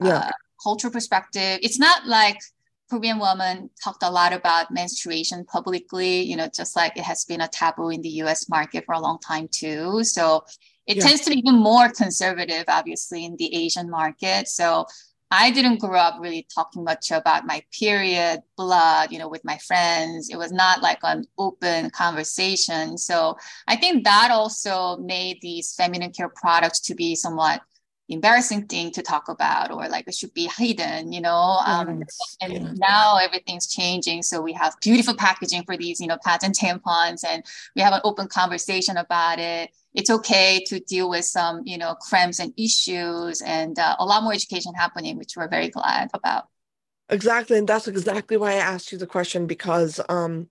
yeah. 0.00 0.18
Uh, 0.18 0.30
cultural 0.62 0.92
perspective, 0.92 1.58
it's 1.62 1.78
not 1.78 2.06
like 2.06 2.38
Korean 2.90 3.18
women 3.18 3.70
talked 3.82 4.02
a 4.02 4.10
lot 4.10 4.32
about 4.32 4.70
menstruation 4.70 5.44
publicly, 5.44 6.22
you 6.22 6.36
know, 6.36 6.48
just 6.54 6.74
like 6.74 6.96
it 6.96 7.04
has 7.04 7.24
been 7.24 7.42
a 7.42 7.48
taboo 7.48 7.90
in 7.90 8.00
the 8.02 8.08
US 8.22 8.48
market 8.48 8.84
for 8.86 8.94
a 8.94 9.00
long 9.00 9.18
time 9.18 9.48
too. 9.50 10.02
So 10.04 10.44
it 10.86 10.96
yeah. 10.96 11.02
tends 11.02 11.20
to 11.22 11.30
be 11.30 11.38
even 11.38 11.56
more 11.56 11.90
conservative, 11.90 12.64
obviously, 12.68 13.24
in 13.26 13.36
the 13.36 13.54
Asian 13.54 13.90
market. 13.90 14.48
So 14.48 14.86
I 15.30 15.50
didn't 15.50 15.80
grow 15.80 15.98
up 15.98 16.16
really 16.20 16.46
talking 16.54 16.84
much 16.84 17.10
about 17.10 17.46
my 17.46 17.62
period, 17.78 18.40
blood, 18.56 19.12
you 19.12 19.18
know, 19.18 19.28
with 19.28 19.44
my 19.44 19.58
friends. 19.58 20.30
It 20.30 20.36
was 20.36 20.50
not 20.50 20.80
like 20.80 21.00
an 21.02 21.26
open 21.36 21.90
conversation. 21.90 22.96
So 22.96 23.36
I 23.66 23.76
think 23.76 24.04
that 24.04 24.30
also 24.30 24.96
made 24.96 25.38
these 25.42 25.74
feminine 25.74 26.12
care 26.12 26.30
products 26.30 26.80
to 26.80 26.94
be 26.94 27.14
somewhat 27.14 27.60
embarrassing 28.08 28.66
thing 28.66 28.90
to 28.90 29.02
talk 29.02 29.28
about 29.28 29.70
or 29.70 29.88
like 29.88 30.08
it 30.08 30.14
should 30.14 30.32
be 30.32 30.48
hidden 30.56 31.12
you 31.12 31.20
know 31.20 31.58
um, 31.66 32.02
and 32.40 32.52
yeah. 32.52 32.72
now 32.76 33.16
everything's 33.16 33.66
changing. 33.66 34.22
So 34.22 34.40
we 34.40 34.52
have 34.54 34.74
beautiful 34.80 35.14
packaging 35.14 35.64
for 35.64 35.76
these 35.76 36.00
you 36.00 36.06
know 36.06 36.18
pads 36.24 36.44
and 36.44 36.54
tampons 36.54 37.24
and 37.26 37.44
we 37.74 37.82
have 37.82 37.92
an 37.92 38.00
open 38.04 38.28
conversation 38.28 38.96
about 38.96 39.38
it. 39.38 39.70
It's 39.94 40.10
okay 40.10 40.62
to 40.66 40.80
deal 40.80 41.08
with 41.08 41.24
some 41.24 41.62
you 41.64 41.78
know 41.78 41.94
cramps 41.94 42.38
and 42.38 42.52
issues 42.56 43.42
and 43.42 43.78
uh, 43.78 43.96
a 43.98 44.04
lot 44.04 44.22
more 44.22 44.32
education 44.32 44.74
happening 44.74 45.16
which 45.16 45.36
we're 45.36 45.48
very 45.48 45.68
glad 45.68 46.10
about. 46.14 46.44
Exactly 47.10 47.58
and 47.58 47.66
that's 47.66 47.88
exactly 47.88 48.36
why 48.36 48.52
i 48.52 48.56
asked 48.56 48.92
you 48.92 48.98
the 48.98 49.06
question 49.06 49.46
because 49.46 49.98
um 50.10 50.50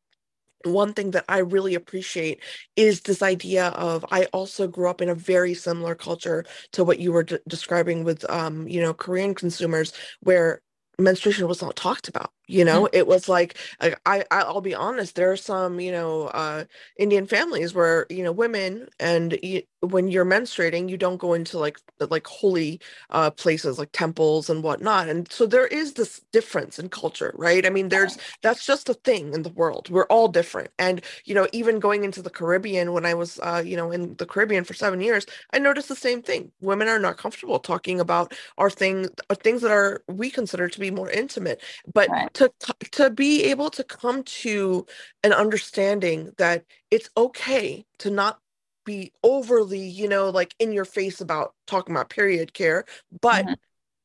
one 0.73 0.93
thing 0.93 1.11
that 1.11 1.25
I 1.29 1.39
really 1.39 1.75
appreciate 1.75 2.41
is 2.75 3.01
this 3.01 3.21
idea 3.21 3.69
of 3.69 4.05
I 4.11 4.25
also 4.25 4.67
grew 4.67 4.89
up 4.89 5.01
in 5.01 5.09
a 5.09 5.15
very 5.15 5.53
similar 5.53 5.95
culture 5.95 6.45
to 6.73 6.83
what 6.83 6.99
you 6.99 7.11
were 7.11 7.23
describing 7.47 8.03
with 8.03 8.29
um 8.29 8.67
you 8.67 8.81
know 8.81 8.93
Korean 8.93 9.35
consumers 9.35 9.93
where 10.21 10.61
menstruation 10.99 11.47
was 11.47 11.61
not 11.61 11.75
talked 11.75 12.07
about 12.07 12.31
you 12.47 12.63
know 12.63 12.83
mm-hmm. 12.85 12.95
it 12.95 13.07
was 13.07 13.29
like 13.29 13.57
i 14.05 14.23
i'll 14.31 14.61
be 14.61 14.73
honest 14.73 15.15
there 15.15 15.31
are 15.31 15.37
some 15.37 15.79
you 15.79 15.91
know 15.91 16.23
uh 16.27 16.63
indian 16.97 17.27
families 17.27 17.73
where 17.73 18.05
you 18.09 18.23
know 18.23 18.31
women 18.31 18.87
and 18.99 19.37
you, 19.43 19.61
when 19.81 20.07
you're 20.07 20.25
menstruating 20.25 20.89
you 20.89 20.97
don't 20.97 21.17
go 21.17 21.33
into 21.33 21.59
like 21.59 21.77
like 22.09 22.25
holy 22.25 22.79
uh 23.11 23.29
places 23.31 23.77
like 23.77 23.91
temples 23.91 24.49
and 24.49 24.63
whatnot 24.63 25.09
and 25.09 25.31
so 25.31 25.45
there 25.45 25.67
is 25.67 25.93
this 25.93 26.21
difference 26.31 26.79
in 26.79 26.89
culture 26.89 27.33
right 27.35 27.65
i 27.65 27.69
mean 27.69 27.89
there's 27.89 28.17
that's 28.41 28.65
just 28.65 28.89
a 28.89 28.93
thing 28.93 29.33
in 29.33 29.43
the 29.43 29.49
world 29.49 29.89
we're 29.89 30.05
all 30.05 30.27
different 30.27 30.69
and 30.79 31.01
you 31.25 31.35
know 31.35 31.47
even 31.51 31.79
going 31.79 32.03
into 32.03 32.21
the 32.21 32.29
caribbean 32.29 32.93
when 32.93 33.05
i 33.05 33.13
was 33.13 33.39
uh 33.43 33.61
you 33.63 33.75
know 33.75 33.91
in 33.91 34.15
the 34.15 34.25
caribbean 34.25 34.63
for 34.63 34.73
seven 34.73 35.01
years 35.01 35.25
i 35.53 35.59
noticed 35.59 35.89
the 35.89 35.95
same 35.95 36.21
thing 36.21 36.51
women 36.61 36.87
are 36.87 36.99
not 36.99 37.17
comfortable 37.17 37.59
talking 37.59 37.99
about 37.99 38.33
our 38.57 38.69
thing 38.69 39.07
uh, 39.29 39.35
things 39.35 39.61
that 39.61 39.71
are 39.71 40.01
we 40.07 40.29
consider 40.29 40.67
to 40.69 40.79
be 40.79 40.89
more 40.89 41.09
intimate 41.09 41.61
but 41.93 42.09
right 42.09 42.33
to 42.37 42.51
to 42.91 43.09
be 43.09 43.43
able 43.45 43.69
to 43.71 43.83
come 43.83 44.23
to 44.23 44.85
an 45.23 45.33
understanding 45.33 46.31
that 46.37 46.65
it's 46.91 47.09
okay 47.17 47.85
to 47.99 48.09
not 48.11 48.39
be 48.85 49.11
overly 49.23 49.85
you 49.87 50.07
know 50.07 50.29
like 50.29 50.55
in 50.59 50.71
your 50.71 50.85
face 50.85 51.21
about 51.21 51.53
talking 51.67 51.95
about 51.95 52.09
period 52.09 52.53
care 52.53 52.85
but 53.21 53.45
mm-hmm 53.45 53.53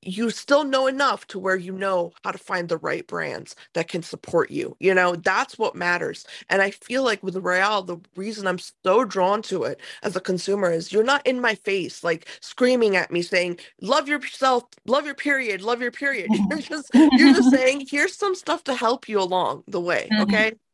you 0.03 0.31
still 0.31 0.65
know 0.65 0.87
enough 0.87 1.27
to 1.29 1.39
where 1.39 1.57
you 1.57 1.73
know 1.73 2.13
how 2.25 2.33
to 2.33 2.39
find 2.39 2.69
the 2.69 2.77
right 2.79 3.07
brands 3.07 3.55
that 3.75 3.89
can 3.89 4.03
support 4.03 4.51
you. 4.51 4.77
You 4.81 4.95
know, 4.95 5.15
that's 5.17 5.59
what 5.59 5.75
matters. 5.75 6.25
And 6.51 6.61
I 6.61 6.71
feel 6.71 7.05
like 7.05 7.23
with 7.23 7.37
Rael, 7.37 7.83
the 7.83 7.99
reason 8.17 8.47
I'm 8.47 8.59
so 8.59 9.05
drawn 9.05 9.43
to 9.43 9.65
it 9.65 9.81
as 10.03 10.17
a 10.17 10.21
consumer 10.21 10.71
is 10.71 10.93
you're 10.93 11.05
not 11.05 11.27
in 11.27 11.41
my 11.41 11.55
face, 11.55 12.03
like 12.03 12.27
screaming 12.41 12.97
at 12.97 13.11
me 13.11 13.23
saying, 13.23 13.59
love 13.81 14.09
yourself, 14.09 14.65
love 14.87 15.07
your 15.07 15.15
period, 15.15 15.63
love 15.63 15.81
your 15.81 15.93
period. 15.93 16.31
You're 16.51 16.59
just 16.59 16.91
you're 16.95 17.35
just 17.35 17.51
saying, 17.57 17.87
here's 17.89 18.17
some 18.17 18.35
stuff 18.35 18.65
to 18.65 18.75
help 18.75 19.09
you 19.09 19.21
along 19.21 19.65
the 19.69 19.81
way. 19.81 20.09
Mm-hmm. 20.11 20.23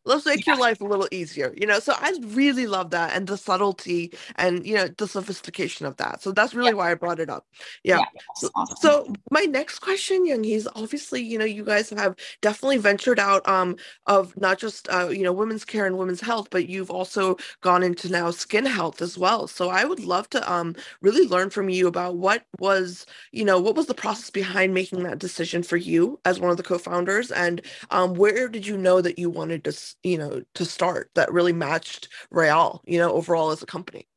Let's 0.08 0.24
make 0.24 0.46
yeah. 0.46 0.54
your 0.54 0.60
life 0.60 0.80
a 0.80 0.84
little 0.84 1.08
easier 1.12 1.52
you 1.56 1.66
know 1.66 1.78
so 1.78 1.94
i 1.98 2.12
really 2.28 2.66
love 2.66 2.90
that 2.90 3.14
and 3.14 3.26
the 3.26 3.36
subtlety 3.36 4.12
and 4.36 4.66
you 4.66 4.74
know 4.74 4.88
the 4.96 5.06
sophistication 5.06 5.86
of 5.86 5.96
that 5.96 6.22
so 6.22 6.32
that's 6.32 6.54
really 6.54 6.70
yeah. 6.70 6.76
why 6.76 6.90
i 6.90 6.94
brought 6.94 7.20
it 7.20 7.28
up 7.28 7.46
yeah, 7.84 7.98
yeah 7.98 8.04
so, 8.36 8.48
awesome. 8.54 8.76
so, 8.80 9.12
my 9.30 9.42
next 9.42 9.80
question 9.80 10.24
young 10.26 10.42
he's 10.42 10.66
obviously 10.74 11.22
you 11.22 11.38
know 11.38 11.44
you 11.44 11.64
guys 11.64 11.90
have 11.90 12.16
definitely 12.40 12.78
ventured 12.78 13.18
out 13.18 13.46
um 13.48 13.76
of 14.06 14.34
not 14.40 14.58
just 14.58 14.88
uh, 14.90 15.08
you 15.08 15.22
know 15.22 15.32
women's 15.32 15.64
care 15.64 15.86
and 15.86 15.98
women's 15.98 16.20
health 16.20 16.48
but 16.50 16.68
you've 16.68 16.90
also 16.90 17.36
gone 17.60 17.82
into 17.82 18.08
now 18.08 18.30
skin 18.30 18.64
health 18.64 19.02
as 19.02 19.18
well 19.18 19.46
so 19.46 19.68
i 19.68 19.84
would 19.84 20.00
love 20.00 20.28
to 20.30 20.52
um 20.52 20.74
really 21.02 21.26
learn 21.28 21.50
from 21.50 21.68
you 21.68 21.86
about 21.86 22.16
what 22.16 22.44
was 22.58 23.04
you 23.32 23.44
know 23.44 23.60
what 23.60 23.76
was 23.76 23.86
the 23.86 23.94
process 23.94 24.30
behind 24.30 24.72
making 24.72 25.02
that 25.02 25.18
decision 25.18 25.62
for 25.62 25.76
you 25.76 26.18
as 26.24 26.40
one 26.40 26.50
of 26.50 26.56
the 26.56 26.62
co-founders 26.62 27.30
and 27.30 27.60
um 27.90 28.14
where 28.14 28.48
did 28.48 28.66
you 28.66 28.76
know 28.78 29.00
that 29.00 29.18
you 29.18 29.28
wanted 29.28 29.64
to 29.64 29.72
you 30.02 30.18
know 30.18 30.42
to 30.54 30.64
start 30.64 31.10
that 31.14 31.32
really 31.32 31.52
matched 31.52 32.08
Rael 32.30 32.82
you 32.86 32.98
know 32.98 33.12
overall 33.12 33.50
as 33.50 33.62
a 33.62 33.66
company. 33.66 34.08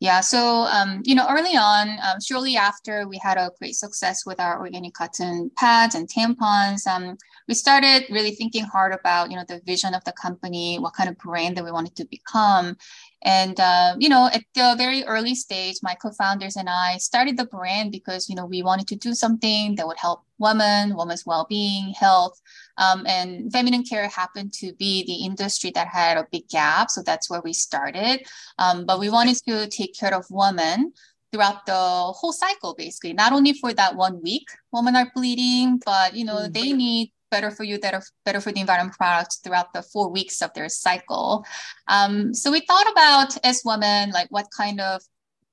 Yeah 0.00 0.20
so 0.20 0.62
um, 0.62 1.02
you 1.04 1.14
know 1.14 1.26
early 1.28 1.56
on 1.56 1.90
um, 2.02 2.20
shortly 2.20 2.56
after 2.56 3.08
we 3.08 3.18
had 3.18 3.38
a 3.38 3.50
great 3.58 3.74
success 3.74 4.26
with 4.26 4.40
our 4.40 4.60
organic 4.60 4.94
cotton 4.94 5.50
pads 5.56 5.94
and 5.94 6.08
tampons 6.08 6.86
um, 6.86 7.16
we 7.48 7.54
started 7.54 8.06
really 8.10 8.32
thinking 8.32 8.64
hard 8.64 8.92
about 8.92 9.30
you 9.30 9.36
know 9.36 9.44
the 9.48 9.60
vision 9.66 9.94
of 9.94 10.02
the 10.04 10.12
company 10.12 10.78
what 10.78 10.94
kind 10.94 11.08
of 11.08 11.18
brand 11.18 11.56
that 11.56 11.64
we 11.64 11.72
wanted 11.72 11.94
to 11.96 12.04
become. 12.06 12.76
And 13.24 13.58
uh, 13.60 13.94
you 13.98 14.08
know, 14.08 14.28
at 14.32 14.42
the 14.54 14.74
very 14.76 15.04
early 15.04 15.34
stage, 15.34 15.76
my 15.82 15.94
co-founders 15.94 16.56
and 16.56 16.68
I 16.68 16.96
started 16.96 17.36
the 17.36 17.46
brand 17.46 17.92
because 17.92 18.28
you 18.28 18.34
know 18.34 18.46
we 18.46 18.62
wanted 18.62 18.88
to 18.88 18.96
do 18.96 19.14
something 19.14 19.76
that 19.76 19.86
would 19.86 19.98
help 19.98 20.24
women, 20.38 20.96
women's 20.96 21.24
well-being, 21.24 21.94
health, 21.94 22.40
um, 22.78 23.06
and 23.06 23.52
feminine 23.52 23.84
care 23.84 24.08
happened 24.08 24.52
to 24.54 24.72
be 24.74 25.04
the 25.04 25.24
industry 25.24 25.70
that 25.74 25.88
had 25.88 26.16
a 26.16 26.26
big 26.30 26.48
gap. 26.48 26.90
So 26.90 27.02
that's 27.02 27.28
where 27.30 27.42
we 27.42 27.52
started. 27.52 28.26
Um, 28.58 28.86
but 28.86 29.00
we 29.00 29.10
wanted 29.10 29.36
to 29.48 29.68
take 29.68 29.98
care 29.98 30.14
of 30.14 30.26
women 30.30 30.92
throughout 31.32 31.64
the 31.66 31.72
whole 31.72 32.32
cycle, 32.32 32.74
basically, 32.76 33.14
not 33.14 33.32
only 33.32 33.54
for 33.54 33.72
that 33.72 33.96
one 33.96 34.22
week 34.22 34.46
women 34.70 34.96
are 34.96 35.10
bleeding, 35.14 35.80
but 35.84 36.14
you 36.14 36.24
know 36.24 36.36
mm-hmm. 36.36 36.52
they 36.52 36.72
need 36.72 37.12
better 37.32 37.50
for 37.50 37.64
you, 37.64 37.78
are 37.82 38.02
better 38.24 38.40
for 38.40 38.52
the 38.52 38.60
environment 38.60 38.96
products 38.96 39.38
throughout 39.38 39.72
the 39.72 39.82
four 39.82 40.10
weeks 40.10 40.42
of 40.42 40.52
their 40.52 40.68
cycle. 40.68 41.44
Um, 41.88 42.34
so 42.34 42.52
we 42.52 42.60
thought 42.60 42.92
about 42.92 43.36
as 43.42 43.62
women, 43.64 44.10
like 44.10 44.28
what 44.30 44.46
kind 44.56 44.80
of 44.80 45.02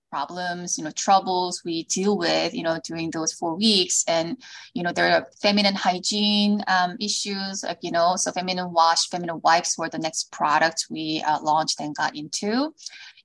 problems, 0.09 0.77
you 0.77 0.83
know, 0.83 0.91
troubles 0.91 1.63
we 1.63 1.83
deal 1.83 2.17
with, 2.17 2.53
you 2.53 2.63
know, 2.63 2.79
during 2.83 3.11
those 3.11 3.33
four 3.33 3.55
weeks. 3.55 4.03
And, 4.07 4.37
you 4.73 4.83
know, 4.83 4.91
there 4.91 5.11
are 5.11 5.27
feminine 5.41 5.75
hygiene 5.75 6.63
um, 6.67 6.97
issues, 6.99 7.63
like, 7.63 7.79
you 7.81 7.91
know, 7.91 8.15
so 8.15 8.31
feminine 8.31 8.71
wash, 8.71 9.09
feminine 9.09 9.41
wipes 9.43 9.77
were 9.77 9.89
the 9.89 9.99
next 9.99 10.31
product 10.31 10.87
we 10.89 11.23
uh, 11.25 11.39
launched 11.41 11.79
and 11.79 11.95
got 11.95 12.15
into. 12.15 12.73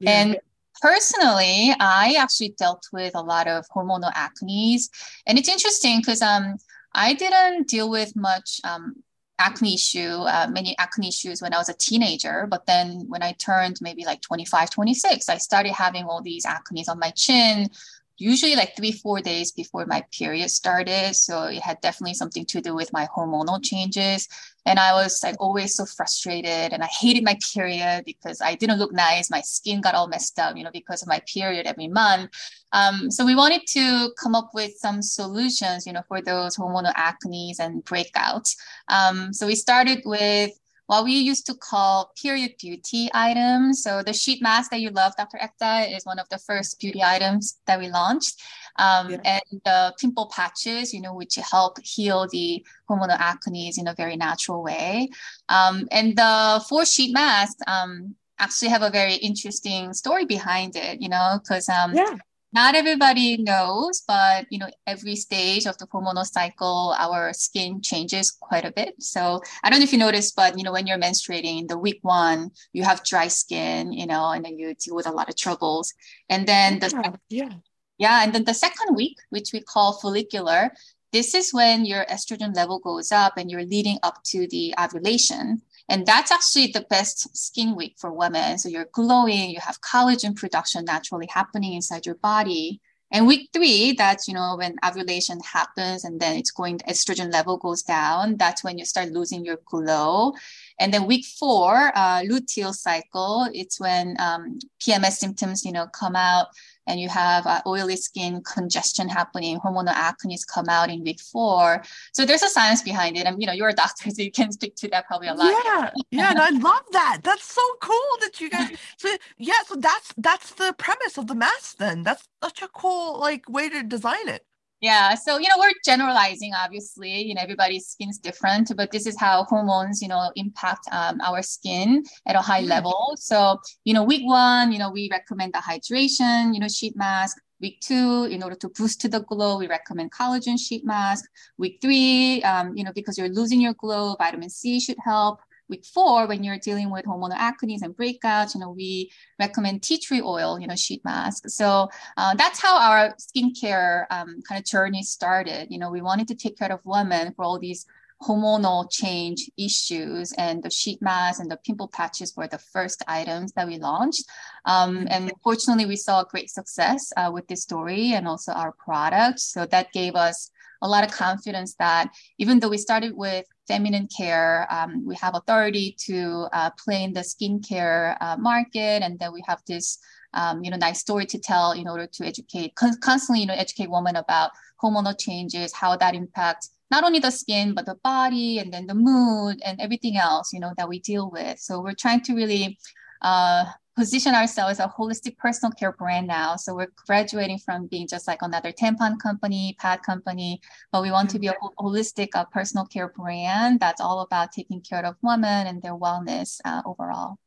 Yeah. 0.00 0.10
And 0.10 0.38
personally, 0.80 1.74
I 1.80 2.16
actually 2.18 2.54
dealt 2.58 2.86
with 2.92 3.14
a 3.14 3.22
lot 3.22 3.46
of 3.46 3.64
hormonal 3.74 4.12
acne. 4.14 4.78
And 5.26 5.38
it's 5.38 5.48
interesting 5.48 6.00
because 6.00 6.22
um, 6.22 6.56
I 6.94 7.14
didn't 7.14 7.68
deal 7.68 7.90
with 7.90 8.14
much 8.14 8.60
um, 8.64 9.02
acne 9.38 9.74
issue, 9.74 10.22
uh, 10.26 10.46
many 10.50 10.76
acne 10.78 11.08
issues 11.08 11.42
when 11.42 11.52
I 11.52 11.58
was 11.58 11.68
a 11.68 11.74
teenager. 11.74 12.46
But 12.48 12.66
then 12.66 13.04
when 13.08 13.22
I 13.22 13.32
turned 13.32 13.78
maybe 13.80 14.04
like 14.04 14.20
25, 14.20 14.70
26, 14.70 15.28
I 15.28 15.38
started 15.38 15.72
having 15.72 16.04
all 16.04 16.22
these 16.22 16.46
acne 16.46 16.84
on 16.88 16.98
my 16.98 17.10
chin, 17.10 17.68
usually 18.16 18.54
like 18.54 18.76
three, 18.76 18.92
four 18.92 19.20
days 19.20 19.52
before 19.52 19.86
my 19.86 20.04
period 20.16 20.50
started. 20.50 21.14
So 21.14 21.44
it 21.44 21.60
had 21.60 21.80
definitely 21.80 22.14
something 22.14 22.46
to 22.46 22.60
do 22.60 22.74
with 22.74 22.92
my 22.92 23.06
hormonal 23.14 23.62
changes. 23.62 24.28
And 24.66 24.78
I 24.78 24.92
was 24.94 25.22
like 25.22 25.36
always 25.40 25.74
so 25.74 25.84
frustrated 25.84 26.72
and 26.72 26.82
I 26.82 26.86
hated 26.86 27.24
my 27.24 27.36
period 27.52 28.04
because 28.06 28.40
I 28.40 28.54
didn't 28.54 28.78
look 28.78 28.92
nice. 28.92 29.30
My 29.30 29.42
skin 29.42 29.80
got 29.80 29.94
all 29.94 30.08
messed 30.08 30.38
up, 30.38 30.56
you 30.56 30.64
know, 30.64 30.70
because 30.72 31.02
of 31.02 31.08
my 31.08 31.20
period 31.32 31.66
every 31.66 31.88
month. 31.88 32.30
Um, 32.72 33.10
so 33.10 33.26
we 33.26 33.34
wanted 33.34 33.66
to 33.68 34.10
come 34.18 34.34
up 34.34 34.50
with 34.54 34.72
some 34.76 35.02
solutions, 35.02 35.86
you 35.86 35.92
know, 35.92 36.02
for 36.08 36.22
those 36.22 36.56
hormonal 36.56 36.92
acne 36.94 37.54
and 37.58 37.84
breakouts. 37.84 38.56
Um, 38.88 39.32
so 39.32 39.46
we 39.46 39.54
started 39.54 40.02
with 40.04 40.52
what 40.86 41.04
we 41.04 41.12
used 41.12 41.46
to 41.46 41.54
call 41.54 42.12
period 42.20 42.54
beauty 42.60 43.08
items. 43.14 43.82
So 43.82 44.02
the 44.02 44.12
sheet 44.12 44.42
mask 44.42 44.70
that 44.70 44.80
you 44.80 44.90
love, 44.90 45.14
Dr. 45.16 45.38
Ekta, 45.38 45.94
is 45.96 46.04
one 46.04 46.18
of 46.18 46.28
the 46.28 46.38
first 46.38 46.78
beauty 46.78 47.02
items 47.02 47.58
that 47.66 47.78
we 47.78 47.88
launched. 47.88 48.42
Um, 48.76 49.10
yeah. 49.10 49.20
And 49.24 49.60
the 49.64 49.94
pimple 49.98 50.30
patches, 50.34 50.92
you 50.92 51.00
know, 51.00 51.14
which 51.14 51.36
help 51.36 51.78
heal 51.82 52.28
the 52.30 52.64
hormonal 52.88 53.18
acne 53.18 53.72
in 53.76 53.88
a 53.88 53.94
very 53.94 54.16
natural 54.16 54.62
way. 54.62 55.08
Um, 55.48 55.88
and 55.90 56.16
the 56.16 56.64
four 56.68 56.84
sheet 56.84 57.14
mask, 57.14 57.58
um, 57.66 58.14
actually 58.38 58.68
have 58.68 58.82
a 58.82 58.90
very 58.90 59.14
interesting 59.14 59.92
story 59.94 60.24
behind 60.24 60.76
it, 60.76 61.00
you 61.00 61.08
know, 61.08 61.38
because 61.42 61.68
um, 61.68 61.94
Yeah. 61.94 62.16
Not 62.54 62.76
everybody 62.76 63.36
knows, 63.36 64.02
but 64.06 64.46
you 64.48 64.58
know, 64.58 64.70
every 64.86 65.16
stage 65.16 65.66
of 65.66 65.76
the 65.78 65.86
hormonal 65.88 66.24
cycle, 66.24 66.94
our 66.98 67.32
skin 67.32 67.82
changes 67.82 68.30
quite 68.30 68.64
a 68.64 68.72
bit. 68.72 68.94
So 69.02 69.42
I 69.64 69.70
don't 69.70 69.80
know 69.80 69.84
if 69.84 69.92
you 69.92 69.98
noticed, 69.98 70.36
but 70.36 70.56
you 70.56 70.62
know, 70.64 70.72
when 70.72 70.86
you're 70.86 70.98
menstruating 70.98 71.66
the 71.66 71.76
week 71.76 71.98
one, 72.02 72.52
you 72.72 72.84
have 72.84 73.04
dry 73.04 73.28
skin, 73.28 73.92
you 73.92 74.06
know, 74.06 74.30
and 74.30 74.44
then 74.44 74.56
you 74.56 74.74
deal 74.74 74.94
with 74.94 75.08
a 75.08 75.12
lot 75.12 75.28
of 75.28 75.36
troubles. 75.36 75.92
And 76.28 76.46
then 76.46 76.78
the 76.78 76.90
Yeah. 76.94 77.12
Yeah. 77.28 77.54
yeah, 77.98 78.24
and 78.24 78.32
then 78.32 78.44
the 78.44 78.54
second 78.54 78.94
week, 78.94 79.18
which 79.30 79.50
we 79.52 79.60
call 79.60 79.94
follicular, 79.94 80.70
this 81.12 81.34
is 81.34 81.52
when 81.52 81.84
your 81.84 82.04
estrogen 82.06 82.54
level 82.54 82.78
goes 82.78 83.12
up 83.12 83.34
and 83.36 83.50
you're 83.50 83.64
leading 83.64 83.98
up 84.02 84.22
to 84.24 84.46
the 84.48 84.74
ovulation. 84.78 85.62
And 85.88 86.06
that's 86.06 86.32
actually 86.32 86.68
the 86.68 86.86
best 86.88 87.36
skin 87.36 87.76
week 87.76 87.96
for 87.98 88.12
women. 88.12 88.58
So 88.58 88.68
you're 88.68 88.88
glowing, 88.92 89.50
you 89.50 89.60
have 89.60 89.80
collagen 89.80 90.34
production 90.34 90.84
naturally 90.84 91.28
happening 91.30 91.74
inside 91.74 92.06
your 92.06 92.14
body. 92.16 92.80
And 93.10 93.26
week 93.26 93.50
three, 93.52 93.92
that's 93.92 94.26
you 94.26 94.34
know 94.34 94.56
when 94.56 94.76
ovulation 94.84 95.38
happens 95.40 96.04
and 96.04 96.18
then 96.18 96.36
it's 96.36 96.50
going 96.50 96.78
estrogen 96.78 97.32
level 97.32 97.58
goes 97.58 97.82
down. 97.82 98.36
That's 98.38 98.64
when 98.64 98.78
you 98.78 98.84
start 98.84 99.10
losing 99.10 99.44
your 99.44 99.58
glow. 99.66 100.32
And 100.80 100.92
then 100.92 101.06
week 101.06 101.24
four, 101.24 101.92
uh, 101.94 102.22
luteal 102.22 102.74
cycle, 102.74 103.48
it's 103.52 103.78
when 103.78 104.16
um, 104.18 104.58
PMS 104.80 105.12
symptoms 105.12 105.64
you 105.64 105.72
know 105.72 105.86
come 105.86 106.16
out 106.16 106.48
and 106.86 107.00
you 107.00 107.08
have 107.08 107.46
uh, 107.46 107.62
oily 107.66 107.96
skin 107.96 108.42
congestion 108.42 109.08
happening, 109.08 109.58
hormonal 109.58 109.94
acne 109.94 110.36
come 110.52 110.68
out 110.68 110.90
in 110.90 111.02
week 111.02 111.20
four. 111.20 111.82
So 112.12 112.24
there's 112.24 112.42
a 112.42 112.48
science 112.48 112.82
behind 112.82 113.16
it. 113.16 113.26
I 113.26 113.30
And 113.30 113.40
you 113.40 113.46
know, 113.46 113.52
you're 113.52 113.68
a 113.68 113.74
doctor, 113.74 114.10
so 114.14 114.22
you 114.22 114.30
can 114.30 114.52
speak 114.52 114.76
to 114.76 114.88
that 114.88 115.06
probably 115.06 115.28
a 115.28 115.34
lot. 115.34 115.52
Yeah, 115.64 115.90
yeah, 116.10 116.30
and 116.30 116.40
I 116.40 116.50
love 116.50 116.84
that. 116.92 117.20
That's 117.22 117.44
so 117.44 117.62
cool 117.80 118.16
that 118.20 118.40
you 118.40 118.50
guys. 118.50 118.70
So 118.98 119.16
yeah, 119.38 119.62
so 119.66 119.76
that's 119.76 120.14
that's 120.16 120.52
the 120.54 120.74
premise 120.78 121.18
of 121.18 121.26
the 121.26 121.34
mask. 121.34 121.78
Then 121.78 122.02
that's 122.02 122.26
such 122.42 122.62
a 122.62 122.68
cool 122.68 123.18
like 123.18 123.48
way 123.48 123.68
to 123.68 123.82
design 123.82 124.28
it. 124.28 124.46
Yeah. 124.80 125.14
So, 125.14 125.38
you 125.38 125.48
know, 125.48 125.56
we're 125.58 125.72
generalizing, 125.84 126.52
obviously, 126.54 127.22
you 127.22 127.34
know, 127.34 127.40
everybody's 127.40 127.86
skin's 127.86 128.18
different, 128.18 128.70
but 128.76 128.90
this 128.90 129.06
is 129.06 129.18
how 129.18 129.44
hormones, 129.44 130.02
you 130.02 130.08
know, 130.08 130.30
impact 130.36 130.86
um, 130.92 131.20
our 131.22 131.40
skin 131.42 132.04
at 132.26 132.36
a 132.36 132.40
high 132.40 132.62
Mm. 132.62 132.68
level. 132.68 133.14
So, 133.16 133.60
you 133.84 133.94
know, 133.94 134.02
week 134.04 134.26
one, 134.26 134.72
you 134.72 134.78
know, 134.78 134.90
we 134.90 135.08
recommend 135.10 135.54
the 135.54 135.58
hydration, 135.60 136.52
you 136.52 136.60
know, 136.60 136.68
sheet 136.68 136.96
mask. 136.96 137.38
Week 137.60 137.80
two, 137.80 138.24
in 138.24 138.42
order 138.42 138.56
to 138.56 138.68
boost 138.68 139.10
the 139.10 139.20
glow, 139.20 139.56
we 139.56 139.68
recommend 139.68 140.10
collagen 140.10 140.58
sheet 140.58 140.84
mask. 140.84 141.24
Week 141.56 141.78
three, 141.80 142.42
um, 142.42 142.76
you 142.76 142.84
know, 142.84 142.92
because 142.94 143.16
you're 143.16 143.30
losing 143.30 143.60
your 143.60 143.72
glow, 143.74 144.16
vitamin 144.18 144.50
C 144.50 144.78
should 144.80 144.98
help. 145.02 145.40
Week 145.68 145.84
four, 145.84 146.26
when 146.26 146.44
you're 146.44 146.58
dealing 146.58 146.90
with 146.90 147.06
hormonal 147.06 147.36
acne 147.36 147.78
and 147.82 147.96
breakouts, 147.96 148.54
you 148.54 148.60
know, 148.60 148.70
we 148.70 149.10
recommend 149.38 149.82
tea 149.82 149.98
tree 149.98 150.20
oil, 150.20 150.60
you 150.60 150.66
know, 150.66 150.76
sheet 150.76 151.02
mask. 151.04 151.48
So 151.48 151.88
uh, 152.16 152.34
that's 152.34 152.60
how 152.60 152.78
our 152.78 153.14
skincare 153.16 154.04
um, 154.10 154.42
kind 154.46 154.58
of 154.58 154.64
journey 154.64 155.02
started. 155.02 155.68
You 155.70 155.78
know, 155.78 155.90
we 155.90 156.02
wanted 156.02 156.28
to 156.28 156.34
take 156.34 156.58
care 156.58 156.72
of 156.72 156.80
women 156.84 157.32
for 157.34 157.44
all 157.44 157.58
these 157.58 157.86
hormonal 158.22 158.90
change 158.90 159.50
issues, 159.58 160.32
and 160.38 160.62
the 160.62 160.70
sheet 160.70 161.02
mask 161.02 161.40
and 161.40 161.50
the 161.50 161.58
pimple 161.58 161.88
patches 161.88 162.34
were 162.36 162.46
the 162.46 162.58
first 162.58 163.02
items 163.06 163.52
that 163.52 163.66
we 163.66 163.76
launched. 163.78 164.24
Um, 164.64 165.06
and 165.10 165.32
fortunately, 165.42 165.86
we 165.86 165.96
saw 165.96 166.24
great 166.24 166.50
success 166.50 167.12
uh, 167.16 167.30
with 167.32 167.48
this 167.48 167.62
story 167.62 168.12
and 168.12 168.26
also 168.26 168.52
our 168.52 168.72
product. 168.72 169.40
So 169.40 169.66
that 169.66 169.92
gave 169.92 170.14
us 170.14 170.50
a 170.84 170.88
lot 170.88 171.02
of 171.02 171.10
confidence 171.10 171.74
that 171.80 172.12
even 172.38 172.60
though 172.60 172.68
we 172.68 172.78
started 172.78 173.12
with 173.16 173.44
feminine 173.66 174.06
care, 174.16 174.68
um, 174.70 175.04
we 175.04 175.16
have 175.16 175.34
authority 175.34 175.96
to 176.06 176.46
uh, 176.52 176.70
play 176.82 177.02
in 177.02 177.12
the 177.12 177.20
skincare 177.20 178.16
uh, 178.20 178.36
market, 178.36 179.02
and 179.02 179.18
then 179.18 179.32
we 179.32 179.42
have 179.48 179.60
this 179.66 179.98
um, 180.34 180.62
you 180.62 180.70
know, 180.70 180.76
nice 180.76 181.00
story 181.00 181.26
to 181.26 181.38
tell 181.38 181.72
in 181.72 181.88
order 181.88 182.06
to 182.06 182.26
educate, 182.26 182.74
con- 182.74 182.98
constantly, 183.00 183.40
you 183.40 183.46
know, 183.46 183.54
educate 183.54 183.90
women 183.90 184.16
about 184.16 184.50
hormonal 184.82 185.18
changes, 185.18 185.72
how 185.72 185.96
that 185.96 186.14
impacts 186.14 186.70
not 186.90 187.04
only 187.04 187.18
the 187.18 187.30
skin, 187.30 187.72
but 187.72 187.86
the 187.86 187.94
body 188.04 188.58
and 188.58 188.72
then 188.72 188.86
the 188.86 188.94
mood 188.94 189.60
and 189.64 189.80
everything 189.80 190.16
else, 190.16 190.52
you 190.52 190.60
know, 190.60 190.72
that 190.76 190.88
we 190.88 190.98
deal 191.00 191.30
with. 191.30 191.58
So 191.58 191.80
we're 191.80 191.94
trying 191.94 192.20
to 192.22 192.34
really 192.34 192.78
uh, 193.22 193.64
position 193.96 194.34
ourselves 194.34 194.80
as 194.80 194.86
a 194.86 194.88
holistic 194.88 195.36
personal 195.36 195.72
care 195.72 195.92
brand 195.92 196.26
now. 196.26 196.56
So 196.56 196.74
we're 196.74 196.92
graduating 197.06 197.58
from 197.58 197.86
being 197.86 198.08
just 198.08 198.26
like 198.26 198.42
another 198.42 198.72
tampon 198.72 199.18
company, 199.18 199.76
pad 199.78 200.02
company, 200.02 200.60
but 200.92 201.02
we 201.02 201.10
want 201.10 201.30
to 201.30 201.38
be 201.38 201.48
a 201.48 201.54
holistic 201.78 202.28
uh, 202.34 202.44
personal 202.46 202.86
care 202.86 203.08
brand 203.08 203.80
that's 203.80 204.00
all 204.00 204.20
about 204.20 204.52
taking 204.52 204.80
care 204.80 205.04
of 205.04 205.16
women 205.22 205.66
and 205.66 205.82
their 205.82 205.94
wellness 205.94 206.60
uh, 206.64 206.82
overall. 206.84 207.38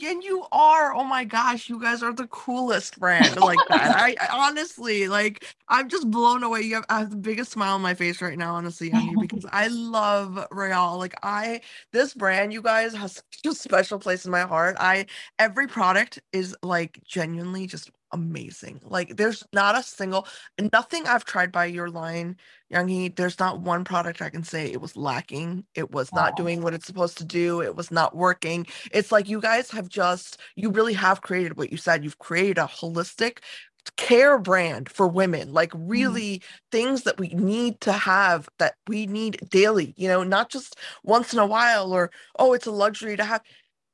And 0.00 0.22
you 0.22 0.46
are, 0.52 0.94
oh 0.94 1.04
my 1.04 1.24
gosh, 1.24 1.68
you 1.68 1.80
guys 1.80 2.02
are 2.02 2.12
the 2.12 2.28
coolest 2.28 2.98
brand 3.00 3.36
like 3.40 3.58
that. 3.68 3.96
I, 3.96 4.14
I 4.20 4.28
honestly 4.48 5.08
like 5.08 5.54
I'm 5.68 5.88
just 5.88 6.10
blown 6.10 6.42
away. 6.42 6.62
You 6.62 6.76
have 6.76 6.84
I 6.88 7.00
have 7.00 7.10
the 7.10 7.16
biggest 7.16 7.52
smile 7.52 7.74
on 7.74 7.82
my 7.82 7.94
face 7.94 8.22
right 8.22 8.38
now, 8.38 8.54
honestly, 8.54 8.92
because 9.20 9.44
I 9.52 9.68
love 9.68 10.46
Rael. 10.50 10.98
Like 10.98 11.14
I 11.22 11.62
this 11.92 12.14
brand, 12.14 12.52
you 12.52 12.62
guys 12.62 12.94
has 12.94 13.22
such 13.32 13.52
a 13.52 13.54
special 13.54 13.98
place 13.98 14.24
in 14.24 14.30
my 14.30 14.42
heart. 14.42 14.76
I 14.78 15.06
every 15.38 15.66
product 15.66 16.20
is 16.32 16.54
like 16.62 17.00
genuinely 17.04 17.66
just 17.66 17.90
amazing. 18.12 18.80
Like 18.84 19.16
there's 19.16 19.44
not 19.52 19.78
a 19.78 19.82
single 19.82 20.26
nothing 20.72 21.06
I've 21.06 21.24
tried 21.24 21.52
by 21.52 21.66
your 21.66 21.90
line, 21.90 22.36
Yanghee. 22.72 23.14
There's 23.14 23.38
not 23.38 23.60
one 23.60 23.84
product 23.84 24.22
I 24.22 24.30
can 24.30 24.42
say 24.42 24.70
it 24.70 24.80
was 24.80 24.96
lacking. 24.96 25.64
It 25.74 25.90
was 25.90 26.12
not 26.12 26.36
doing 26.36 26.62
what 26.62 26.74
it's 26.74 26.86
supposed 26.86 27.18
to 27.18 27.24
do. 27.24 27.62
It 27.62 27.76
was 27.76 27.90
not 27.90 28.16
working. 28.16 28.66
It's 28.92 29.12
like 29.12 29.28
you 29.28 29.40
guys 29.40 29.70
have 29.70 29.88
just 29.88 30.38
you 30.56 30.70
really 30.70 30.94
have 30.94 31.22
created 31.22 31.56
what 31.56 31.70
you 31.70 31.76
said. 31.76 32.04
You've 32.04 32.18
created 32.18 32.58
a 32.58 32.64
holistic 32.66 33.38
care 33.96 34.38
brand 34.38 34.88
for 34.88 35.08
women 35.08 35.52
like 35.52 35.70
mm-hmm. 35.70 35.88
really 35.88 36.42
things 36.70 37.04
that 37.04 37.18
we 37.18 37.28
need 37.28 37.80
to 37.80 37.92
have 37.92 38.48
that 38.58 38.74
we 38.86 39.06
need 39.06 39.40
daily 39.48 39.94
you 39.96 40.06
know 40.06 40.22
not 40.22 40.50
just 40.50 40.76
once 41.04 41.32
in 41.32 41.38
a 41.38 41.46
while 41.46 41.92
or 41.92 42.10
oh 42.38 42.52
it's 42.52 42.66
a 42.66 42.70
luxury 42.70 43.16
to 43.16 43.24
have 43.24 43.40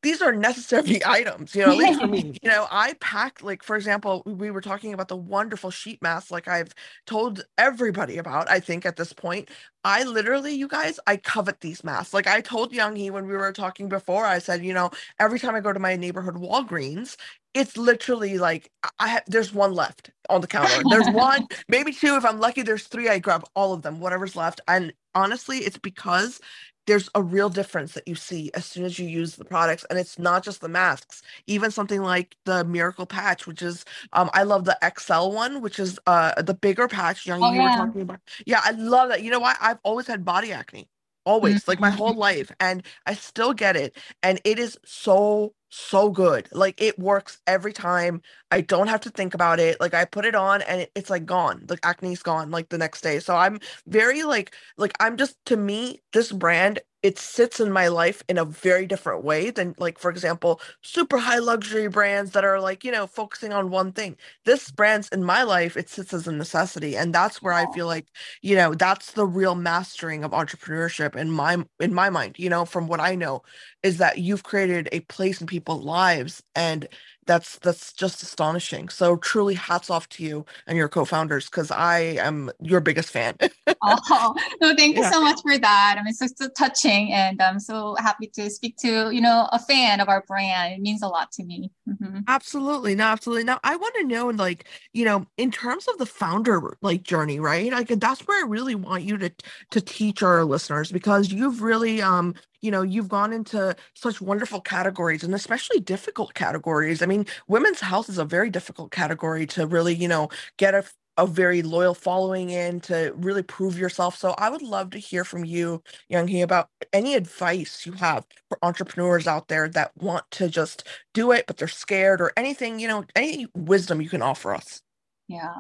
these 0.05 0.23
are 0.23 0.33
necessary 0.33 1.01
items, 1.07 1.55
you 1.55 1.67
know, 1.67 1.73
at 1.73 1.79
least 1.79 2.01
for 2.01 2.07
me. 2.07 2.39
You 2.45 2.51
know, 2.51 2.67
I 2.71 2.95
pack 3.01 3.43
like 3.43 3.63
for 3.63 3.75
example, 3.75 4.23
we 4.27 4.51
were 4.51 4.61
talking 4.61 4.93
about 4.93 5.09
the 5.09 5.17
wonderful 5.17 5.71
sheet 5.71 6.01
mask 6.03 6.31
like 6.31 6.47
I've 6.47 6.75
told 7.07 7.45
everybody 7.59 8.19
about, 8.19 8.51
I 8.51 8.61
think 8.61 8.87
at 8.87 8.97
this 8.97 9.13
point. 9.13 9.49
I 9.87 10.05
literally, 10.05 10.55
you 10.55 10.67
guys, 10.67 10.99
I 11.07 11.19
covet 11.19 11.61
these 11.61 11.85
masks. 11.85 12.15
Like 12.15 12.27
I 12.27 12.41
told 12.41 12.73
Yanghee 12.73 13.11
when 13.11 13.27
we 13.27 13.35
were 13.35 13.53
talking 13.53 13.89
before, 13.89 14.25
I 14.25 14.39
said, 14.39 14.65
you 14.65 14.73
know, 14.73 14.91
every 15.19 15.39
time 15.39 15.55
I 15.55 15.61
go 15.61 15.75
to 15.75 15.79
my 15.81 15.95
neighborhood 15.97 16.37
Walgreens, 16.37 17.17
it's 17.55 17.77
literally 17.77 18.39
like 18.39 18.71
I 18.99 19.09
have 19.09 19.23
there's 19.27 19.55
one 19.55 19.73
left 19.75 20.11
on 20.29 20.41
the 20.41 20.47
counter. 20.47 20.83
There's 20.91 21.09
one, 21.13 21.47
maybe 21.69 21.93
two. 21.93 22.17
If 22.17 22.25
I'm 22.25 22.41
lucky, 22.41 22.63
there's 22.63 22.85
three. 22.87 23.09
I 23.09 23.19
grab 23.19 23.45
all 23.55 23.73
of 23.73 23.83
them, 23.83 24.01
whatever's 24.01 24.37
left. 24.37 24.61
And 24.69 24.93
honestly, 25.15 25.59
it's 25.59 25.79
because 25.79 26.41
there's 26.87 27.09
a 27.15 27.23
real 27.23 27.49
difference 27.51 27.95
that 27.95 28.07
you 28.09 28.15
see 28.15 28.51
as 28.55 28.65
soon 28.67 28.85
as 28.85 28.99
you 28.99 29.09
use 29.09 29.37
the 29.37 29.45
products 29.45 29.85
and 29.91 29.99
it's 29.99 30.19
not 30.19 30.45
just 30.45 30.61
the 30.61 30.69
masks 30.69 31.23
even 31.47 31.71
something 31.71 32.03
like 32.03 32.37
the 32.45 32.65
miracle 32.65 33.07
patch 33.07 33.47
which 33.47 33.63
is 33.63 33.85
um 34.15 34.31
i 34.35 34.43
love 34.43 34.65
the 34.65 34.79
xl 34.99 35.31
one 35.33 35.61
which 35.61 35.79
is 35.79 35.99
uh 36.07 36.41
the 36.43 36.55
bigger 36.55 36.89
patch 36.89 37.27
young 37.27 37.43
Oh, 37.43 37.53
you 37.53 37.63
were 37.63 37.71
yeah. 37.71 37.71
talking 37.71 38.03
about 38.03 38.21
yeah 38.47 38.61
i 38.65 38.73
love 38.73 39.11
that 39.11 39.23
you 39.23 39.31
know 39.31 39.41
what 39.41 39.57
i've 39.61 39.79
always 39.85 40.07
had 40.07 40.25
body 40.25 40.53
acne 40.53 40.89
always 41.27 41.69
like 41.69 41.81
my 41.81 41.91
Mm-hmm. 41.91 41.91
whole 41.91 42.15
life 42.15 42.53
and 42.61 42.85
i 43.07 43.15
still 43.15 43.55
get 43.55 43.77
it 43.77 43.97
and 44.23 44.41
it 44.45 44.59
is 44.59 44.79
so 44.85 45.55
so 45.77 46.11
good. 46.11 46.49
Like 46.53 46.81
it 46.81 46.99
works 46.99 47.39
every 47.47 47.73
time. 47.73 48.23
I 48.51 48.61
don't 48.61 48.87
have 48.89 49.01
to 49.03 49.11
think 49.11 49.35
about 49.35 49.59
it. 49.61 49.81
Like 49.81 49.95
i 49.95 50.05
put 50.05 50.25
it 50.25 50.35
on 50.35 50.63
and 50.63 50.83
it, 50.83 50.93
it's 50.95 51.11
like 51.11 51.27
gone. 51.27 51.63
The 51.67 51.79
acne's 51.83 52.23
gone 52.23 52.51
like 52.51 52.69
the 52.69 52.79
next 52.79 53.01
day. 53.03 53.19
So 53.21 53.35
i'm 53.37 53.59
very 53.87 54.23
like 54.25 54.55
like 54.77 54.93
i'm 55.01 55.17
just 55.17 55.37
to 55.47 55.57
me 55.57 56.01
this 56.13 56.31
brand 56.33 56.81
it 57.05 57.19
sits 57.21 57.61
in 57.61 57.73
my 57.73 57.89
life 57.89 58.25
in 58.29 58.39
a 58.39 58.45
very 58.47 58.87
different 58.87 59.25
way 59.25 59.51
than 59.51 59.77
like 59.79 59.99
for 60.01 60.11
example 60.11 60.61
super 60.83 61.19
high 61.19 61.39
luxury 61.39 61.89
brands 61.89 62.33
that 62.33 62.45
are 62.45 62.61
like 62.61 62.85
you 62.85 62.93
know 62.93 63.07
focusing 63.07 63.53
on 63.53 63.71
one 63.71 63.93
thing. 63.93 64.17
This 64.45 64.73
brand's 64.73 65.09
in 65.11 65.25
my 65.25 65.45
life 65.45 65.77
it 65.77 65.89
sits 65.91 66.13
as 66.15 66.27
a 66.29 66.33
necessity 66.33 66.97
and 66.97 67.15
that's 67.15 67.43
where 67.43 67.55
i 67.55 67.67
feel 67.73 67.87
like 67.87 68.07
you 68.43 68.57
know 68.57 68.75
that's 68.75 69.13
the 69.13 69.27
real 69.27 69.55
mastering 69.55 70.25
of 70.25 70.33
entrepreneurship 70.33 71.17
in 71.17 71.31
my 71.31 71.65
in 71.81 71.95
my 71.95 72.11
mind 72.11 72.37
you 72.39 72.49
know 72.51 72.65
from 72.65 72.89
what 72.89 73.01
i 73.01 73.15
know 73.15 73.43
is 73.83 73.99
that 73.99 74.19
you've 74.19 74.43
created 74.45 74.89
a 74.93 75.01
place 75.01 75.41
in 75.41 75.47
people's 75.47 75.85
lives 75.85 76.43
and 76.55 76.89
that's 77.27 77.59
that's 77.61 77.93
just 77.93 78.23
astonishing 78.23 78.89
so 78.89 79.17
truly 79.17 79.55
hats 79.55 79.91
off 79.91 80.09
to 80.09 80.23
you 80.25 80.45
and 80.67 80.77
your 80.79 80.89
co-founders 80.89 81.47
because 81.47 81.71
i 81.71 81.99
am 82.01 82.51
your 82.61 82.81
biggest 82.81 83.11
fan 83.11 83.37
Oh, 83.83 84.35
no, 84.63 84.75
thank 84.75 84.97
you 84.97 85.03
Yeah. 85.03 85.11
so 85.13 85.21
much 85.21 85.41
for 85.43 85.59
that. 85.59 85.97
I 85.99 86.03
mean, 86.03 86.11
it's 86.11 86.19
so, 86.21 86.27
so 86.37 86.49
touching, 86.57 87.13
and 87.13 87.41
I'm 87.43 87.61
so 87.61 87.97
happy 87.99 88.29
to 88.35 88.49
speak 88.51 88.77
to, 88.79 89.11
you 89.11 89.21
know, 89.21 89.49
a 89.53 89.59
fan 89.59 90.01
of 90.01 90.09
our 90.09 90.23
brand. 90.27 90.75
It 90.75 90.81
means 90.81 91.03
a 91.03 91.09
lot 91.09 91.33
to 91.33 91.45
me. 91.45 91.71
Mhm. 91.89 92.25
Absolutely. 92.27 92.95
No, 92.95 93.05
absolutely. 93.05 93.45
Now, 93.45 93.61
I 93.65 93.77
want 93.77 93.95
to 93.97 94.05
know, 94.05 94.29
like, 94.29 94.65
you 94.95 95.05
know, 95.05 95.27
in 95.37 95.51
terms 95.51 95.87
of 95.89 95.99
the 95.99 96.07
founder 96.07 96.75
like 96.81 97.03
journey, 97.03 97.39
right? 97.39 97.71
Like 97.71 97.89
that's 97.89 98.23
where 98.27 98.43
I 98.43 98.49
really 98.49 98.75
want 98.75 99.03
you 99.05 99.19
to 99.19 99.31
to 99.73 99.81
teach 99.83 100.23
our 100.23 100.43
listeners 100.45 100.91
because 100.91 101.31
you've 101.31 101.61
really 101.61 102.01
um, 102.01 102.35
you 102.65 102.71
know 102.71 102.83
you've 102.83 103.09
gone 103.09 103.33
into 103.33 103.77
such 103.95 104.21
wonderful 104.21 104.61
categories 104.61 105.23
and 105.23 105.35
especially 105.35 105.79
difficult 105.81 106.35
categories 106.35 107.03
i 107.03 107.07
mean 107.07 107.27
women's 107.47 107.81
health 107.81 108.09
is 108.09 108.19
a 108.19 108.25
very 108.25 108.51
difficult 108.51 108.91
category 108.91 109.47
to 109.47 109.67
really 109.67 109.95
you 109.95 110.09
know 110.09 110.29
get 110.57 110.75
a 110.75 110.85
a 111.17 111.27
very 111.27 111.63
loyal 111.63 111.95
following 111.95 112.51
in 112.51 112.81
to 112.81 113.13
really 113.17 113.45
prove 113.45 113.79
yourself. 113.79 114.17
So 114.17 114.35
I 114.37 114.51
would 114.51 114.63
love 114.63 114.91
to 114.91 114.99
hear 114.99 115.25
from 115.25 115.45
you, 115.45 115.81
Yanghee, 116.11 116.43
about 116.43 116.71
any 116.93 117.15
advice 117.15 117.87
you 117.87 117.93
have 117.93 118.27
for 118.49 118.59
entrepreneurs 118.63 119.29
out 119.29 119.47
there 119.47 119.69
that 119.69 119.93
want 119.97 120.25
to 120.33 120.49
just 120.49 120.89
do 121.13 121.31
it, 121.31 121.47
but 121.47 121.57
they're 121.57 121.69
scared 121.69 122.21
or 122.21 122.33
anything, 122.37 122.81
you 122.81 122.89
know, 122.89 123.05
any 123.15 123.47
wisdom 123.55 124.01
you 124.01 124.09
can 124.09 124.23
offer 124.23 124.53
us. 124.53 124.83
Yeah. 125.29 125.55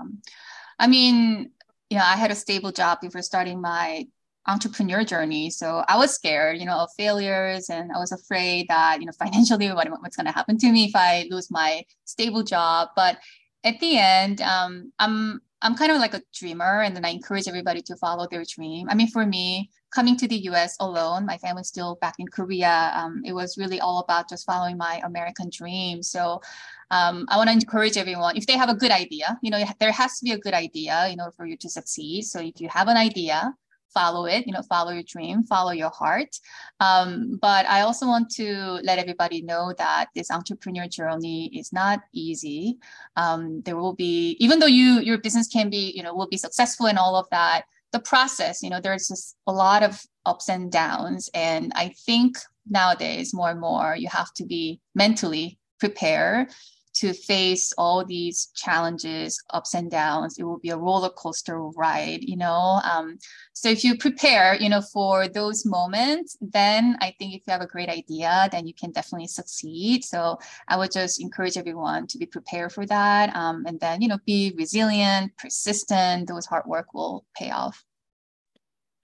I 0.80 0.88
mean, 0.88 1.52
know, 1.98 2.04
I 2.04 2.16
had 2.16 2.30
a 2.30 2.36
stable 2.36 2.72
job 2.72 3.00
before 3.00 3.22
starting 3.22 3.60
my 3.60 4.06
entrepreneur 4.46 5.04
journey. 5.04 5.50
So 5.50 5.84
I 5.88 5.96
was 5.96 6.14
scared, 6.14 6.58
you 6.58 6.66
know, 6.66 6.78
of 6.78 6.90
failures 6.96 7.70
and 7.70 7.90
I 7.92 7.98
was 7.98 8.12
afraid 8.12 8.66
that, 8.68 9.00
you 9.00 9.06
know, 9.06 9.12
financially 9.18 9.70
what, 9.72 9.88
what's 10.00 10.16
going 10.16 10.26
to 10.26 10.32
happen 10.32 10.58
to 10.58 10.72
me 10.72 10.86
if 10.86 10.96
I 10.96 11.26
lose 11.30 11.50
my 11.50 11.84
stable 12.04 12.42
job. 12.42 12.88
But 12.96 13.18
at 13.64 13.80
the 13.80 13.98
end, 13.98 14.40
um, 14.42 14.92
I'm 14.98 15.40
I'm 15.62 15.74
kind 15.74 15.90
of 15.90 15.96
like 15.96 16.12
a 16.12 16.20
dreamer, 16.34 16.82
and 16.82 16.94
then 16.94 17.06
I 17.06 17.08
encourage 17.08 17.48
everybody 17.48 17.80
to 17.82 17.96
follow 17.96 18.28
their 18.30 18.44
dream. 18.44 18.86
I 18.90 18.94
mean, 18.94 19.08
for 19.08 19.24
me, 19.24 19.70
coming 19.94 20.14
to 20.18 20.28
the 20.28 20.36
U.S. 20.50 20.76
alone, 20.78 21.24
my 21.24 21.38
family's 21.38 21.68
still 21.68 21.96
back 22.02 22.16
in 22.18 22.28
Korea. 22.28 22.92
Um, 22.94 23.22
it 23.24 23.32
was 23.32 23.56
really 23.56 23.80
all 23.80 24.00
about 24.00 24.28
just 24.28 24.44
following 24.44 24.76
my 24.76 25.00
American 25.04 25.48
dream. 25.50 26.02
So 26.02 26.42
um, 26.90 27.24
I 27.30 27.38
want 27.38 27.48
to 27.48 27.54
encourage 27.54 27.96
everyone 27.96 28.36
if 28.36 28.46
they 28.46 28.58
have 28.58 28.68
a 28.68 28.74
good 28.74 28.90
idea, 28.90 29.38
you 29.42 29.50
know, 29.50 29.64
there 29.80 29.92
has 29.92 30.18
to 30.18 30.24
be 30.24 30.32
a 30.32 30.38
good 30.38 30.52
idea, 30.52 31.08
you 31.08 31.16
know, 31.16 31.30
for 31.34 31.46
you 31.46 31.56
to 31.56 31.70
succeed. 31.70 32.22
So 32.24 32.40
if 32.40 32.60
you 32.60 32.68
have 32.68 32.88
an 32.88 32.98
idea, 32.98 33.54
follow 33.94 34.26
it 34.26 34.46
you 34.46 34.52
know 34.52 34.62
follow 34.62 34.90
your 34.90 35.02
dream 35.04 35.42
follow 35.44 35.70
your 35.70 35.90
heart. 35.90 36.38
Um, 36.80 37.38
but 37.40 37.66
i 37.66 37.80
also 37.80 38.06
want 38.06 38.30
to 38.32 38.78
let 38.82 38.98
everybody 38.98 39.42
know 39.42 39.72
that 39.78 40.06
this 40.14 40.30
entrepreneur 40.30 40.86
journey 40.88 41.50
is 41.58 41.72
not 41.72 42.00
easy. 42.12 42.78
Um, 43.16 43.62
there 43.62 43.76
will 43.76 43.94
be 43.94 44.36
even 44.40 44.58
though 44.58 44.66
you 44.80 45.00
your 45.00 45.18
business 45.18 45.48
can 45.48 45.70
be 45.70 45.92
you 45.94 46.02
know 46.02 46.14
will 46.14 46.28
be 46.28 46.36
successful 46.36 46.86
and 46.86 46.98
all 46.98 47.16
of 47.16 47.28
that 47.30 47.64
the 47.92 48.00
process 48.00 48.62
you 48.62 48.70
know 48.70 48.80
there's 48.80 49.08
just 49.08 49.36
a 49.46 49.52
lot 49.52 49.82
of 49.82 50.02
ups 50.26 50.48
and 50.48 50.70
downs. 50.72 51.30
And 51.34 51.72
i 51.74 51.88
think 52.06 52.36
nowadays 52.68 53.34
more 53.34 53.50
and 53.50 53.60
more 53.60 53.94
you 53.96 54.08
have 54.08 54.32
to 54.34 54.44
be 54.44 54.80
mentally 54.94 55.58
prepared 55.78 56.48
to 56.94 57.12
face 57.12 57.72
all 57.76 58.04
these 58.04 58.46
challenges, 58.54 59.42
ups 59.50 59.74
and 59.74 59.90
downs. 59.90 60.38
It 60.38 60.44
will 60.44 60.58
be 60.58 60.70
a 60.70 60.76
roller 60.76 61.10
coaster 61.10 61.60
ride, 61.60 62.22
you 62.22 62.36
know. 62.36 62.80
Um, 62.84 63.18
so 63.52 63.68
if 63.68 63.84
you 63.84 63.96
prepare, 63.96 64.54
you 64.54 64.68
know, 64.68 64.80
for 64.80 65.28
those 65.28 65.66
moments, 65.66 66.36
then 66.40 66.96
I 67.00 67.14
think 67.18 67.34
if 67.34 67.42
you 67.46 67.52
have 67.52 67.62
a 67.62 67.66
great 67.66 67.88
idea, 67.88 68.48
then 68.52 68.66
you 68.66 68.74
can 68.74 68.92
definitely 68.92 69.28
succeed. 69.28 70.04
So 70.04 70.38
I 70.68 70.76
would 70.76 70.92
just 70.92 71.20
encourage 71.20 71.56
everyone 71.56 72.06
to 72.08 72.18
be 72.18 72.26
prepared 72.26 72.72
for 72.72 72.86
that, 72.86 73.34
um, 73.34 73.64
and 73.66 73.78
then 73.80 74.00
you 74.00 74.08
know, 74.08 74.18
be 74.26 74.54
resilient, 74.56 75.36
persistent. 75.36 76.28
Those 76.28 76.46
hard 76.46 76.66
work 76.66 76.94
will 76.94 77.24
pay 77.36 77.50
off. 77.50 77.84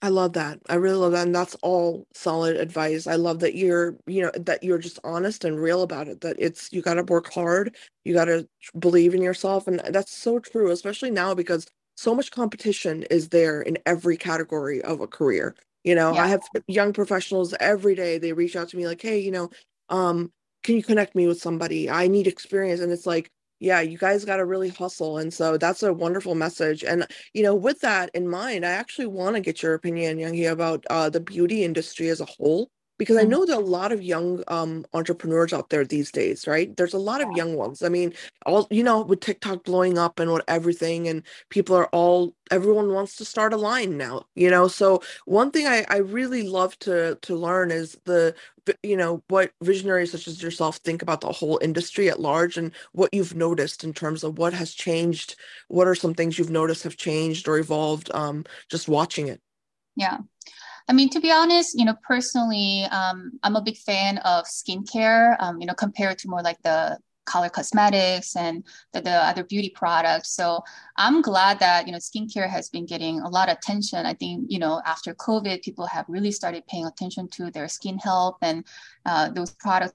I 0.03 0.09
love 0.09 0.33
that. 0.33 0.61
I 0.69 0.77
really 0.77 0.97
love 0.97 1.13
that. 1.13 1.27
And 1.27 1.35
that's 1.35 1.57
all 1.63 2.07
solid 2.15 2.57
advice. 2.57 3.07
I 3.07 3.17
love 3.17 3.41
that 3.41 3.55
you're, 3.55 3.97
you 4.07 4.23
know, 4.23 4.31
that 4.35 4.63
you're 4.63 4.79
just 4.79 4.99
honest 5.05 5.45
and 5.45 5.61
real 5.61 5.83
about 5.83 6.09
it, 6.09 6.23
that 6.23 6.37
it's, 6.39 6.73
you 6.73 6.81
got 6.81 6.95
to 6.95 7.03
work 7.03 7.33
hard, 7.33 7.77
you 8.05 8.15
got 8.15 8.25
to 8.27 8.49
believe 8.79 9.15
in 9.15 9.21
yourself. 9.21 9.69
And 9.69 9.81
that's 9.91 10.13
so 10.13 10.39
true, 10.39 10.71
especially 10.71 11.11
now 11.11 11.35
because 11.35 11.67
so 11.97 12.15
much 12.15 12.31
competition 12.31 13.03
is 13.11 13.29
there 13.29 13.61
in 13.61 13.77
every 13.85 14.17
category 14.17 14.81
of 14.83 15.01
a 15.01 15.07
career. 15.07 15.55
You 15.85 15.95
know, 15.95 16.15
yeah. 16.15 16.25
I 16.25 16.29
have 16.29 16.43
young 16.67 16.95
professionals 16.95 17.55
every 17.61 17.95
day, 17.95 18.17
they 18.17 18.33
reach 18.33 18.57
out 18.57 18.71
to 18.71 18.77
me 18.79 18.87
like, 18.87 19.03
hey, 19.03 19.19
you 19.19 19.31
know, 19.31 19.51
um, 19.91 20.33
can 20.63 20.77
you 20.77 20.83
connect 20.83 21.15
me 21.15 21.27
with 21.27 21.41
somebody? 21.41 21.91
I 21.91 22.07
need 22.09 22.27
experience. 22.27 22.81
And 22.81 22.93
it's 22.93 23.07
like, 23.07 23.31
yeah, 23.61 23.81
you 23.81 23.99
guys 23.99 24.25
got 24.25 24.39
to 24.39 24.45
really 24.47 24.71
hustle. 24.71 25.19
And 25.19 25.33
so 25.33 25.59
that's 25.59 25.83
a 25.83 25.93
wonderful 25.93 26.35
message. 26.35 26.83
And, 26.83 27.07
you 27.35 27.43
know, 27.43 27.55
with 27.55 27.81
that 27.81 28.11
in 28.15 28.29
mind, 28.29 28.65
I 28.67 28.71
actually 28.71 29.07
want 29.07 29.37
to 29.37 29.41
get 29.41 29.63
your 29.63 29.75
opinion, 29.75 30.19
Yanghee, 30.19 30.51
about 30.51 30.85
uh, 30.91 31.11
the 31.11 31.21
beauty 31.21 31.63
industry 31.65 32.09
as 32.09 32.21
a 32.21 32.25
whole 32.27 32.71
because 33.01 33.17
I 33.17 33.23
mm-hmm. 33.23 33.31
know 33.31 33.47
there 33.47 33.57
are 33.57 33.63
a 33.63 33.65
lot 33.65 33.93
of 33.93 34.03
young 34.03 34.45
um, 34.49 34.85
entrepreneurs 34.93 35.55
out 35.55 35.71
there 35.71 35.87
these 35.87 36.13
days, 36.13 36.47
right? 36.47 36.77
There's 36.77 36.93
a 36.93 36.99
lot 36.99 37.23
of 37.23 37.35
young 37.35 37.57
ones. 37.57 37.83
I 37.83 37.89
mean, 37.89 38.13
all 38.45 38.69
you 38.71 38.85
know, 38.85 39.01
with 39.01 39.21
TikTok 39.21 39.65
blowing 39.65 39.97
up 39.97 40.21
and 40.21 40.31
what 40.31 40.45
everything, 40.49 41.09
and 41.09 41.23
people 41.49 41.75
are 41.75 41.87
all 41.87 42.35
everyone 42.51 42.93
wants 42.93 43.17
to 43.17 43.25
start 43.25 43.55
a 43.55 43.57
line 43.57 43.97
now, 43.97 44.27
you 44.35 44.51
know. 44.51 44.69
So 44.69 45.03
one 45.25 45.51
thing 45.51 45.67
I, 45.67 45.87
I 45.89 45.97
really 45.97 46.47
love 46.47 46.79
to 46.81 47.17
to 47.23 47.35
learn 47.35 47.71
is 47.71 47.99
the 48.05 48.35
you 48.83 48.99
know 48.99 49.23
what 49.29 49.51
visionaries 49.63 50.13
such 50.13 50.29
as 50.29 50.43
yourself 50.43 50.77
think 50.77 51.01
about 51.01 51.23
the 51.23 51.33
whole 51.33 51.59
industry 51.63 52.11
at 52.11 52.21
large 52.21 52.59
and 52.59 52.71
what 52.93 53.15
you've 53.15 53.35
noticed 53.35 53.83
in 53.83 53.95
terms 53.95 54.23
of 54.25 54.37
what 54.37 54.53
has 54.53 54.75
changed. 54.75 55.37
What 55.69 55.89
are 55.89 55.95
some 55.95 56.13
things 56.13 56.39
you've 56.39 56.51
noticed 56.51 56.83
have 56.83 56.99
changed 56.99 57.49
or 57.49 57.59
evolved 57.59 58.11
um, 58.13 58.45
just 58.69 58.89
watching 58.89 59.29
it? 59.29 59.41
Yeah. 59.97 60.19
I 60.91 60.93
mean, 60.93 61.09
to 61.11 61.21
be 61.21 61.31
honest, 61.31 61.79
you 61.79 61.85
know, 61.85 61.95
personally, 62.03 62.83
um, 62.91 63.39
I'm 63.45 63.55
a 63.55 63.63
big 63.63 63.77
fan 63.77 64.19
of 64.19 64.45
skincare, 64.47 65.37
um, 65.39 65.61
you 65.61 65.67
know, 65.69 65.73
compared 65.73 66.19
to 66.19 66.29
more 66.29 66.43
like 66.43 66.61
the 66.63 66.99
color 67.27 67.49
cosmetics 67.49 68.35
and 68.35 68.65
the, 68.93 69.01
the, 69.01 69.13
other 69.13 69.45
beauty 69.45 69.71
products. 69.73 70.35
So 70.35 70.65
I'm 70.97 71.23
glad 71.23 71.61
that, 71.61 71.87
you 71.87 71.93
know, 71.93 71.99
skincare 71.99 72.51
has 72.51 72.71
been 72.71 72.87
getting 72.87 73.21
a 73.21 73.29
lot 73.29 73.49
of 73.49 73.57
attention. 73.59 74.05
I 74.05 74.15
think, 74.15 74.47
you 74.49 74.59
know, 74.59 74.83
after 74.85 75.15
COVID, 75.15 75.63
people 75.63 75.87
have 75.87 76.07
really 76.09 76.33
started 76.33 76.67
paying 76.67 76.87
attention 76.87 77.29
to 77.35 77.53
their 77.53 77.69
skin 77.69 77.97
health 77.99 78.39
and 78.43 78.67
uh, 79.07 79.31
those 79.31 79.53
products 79.53 79.95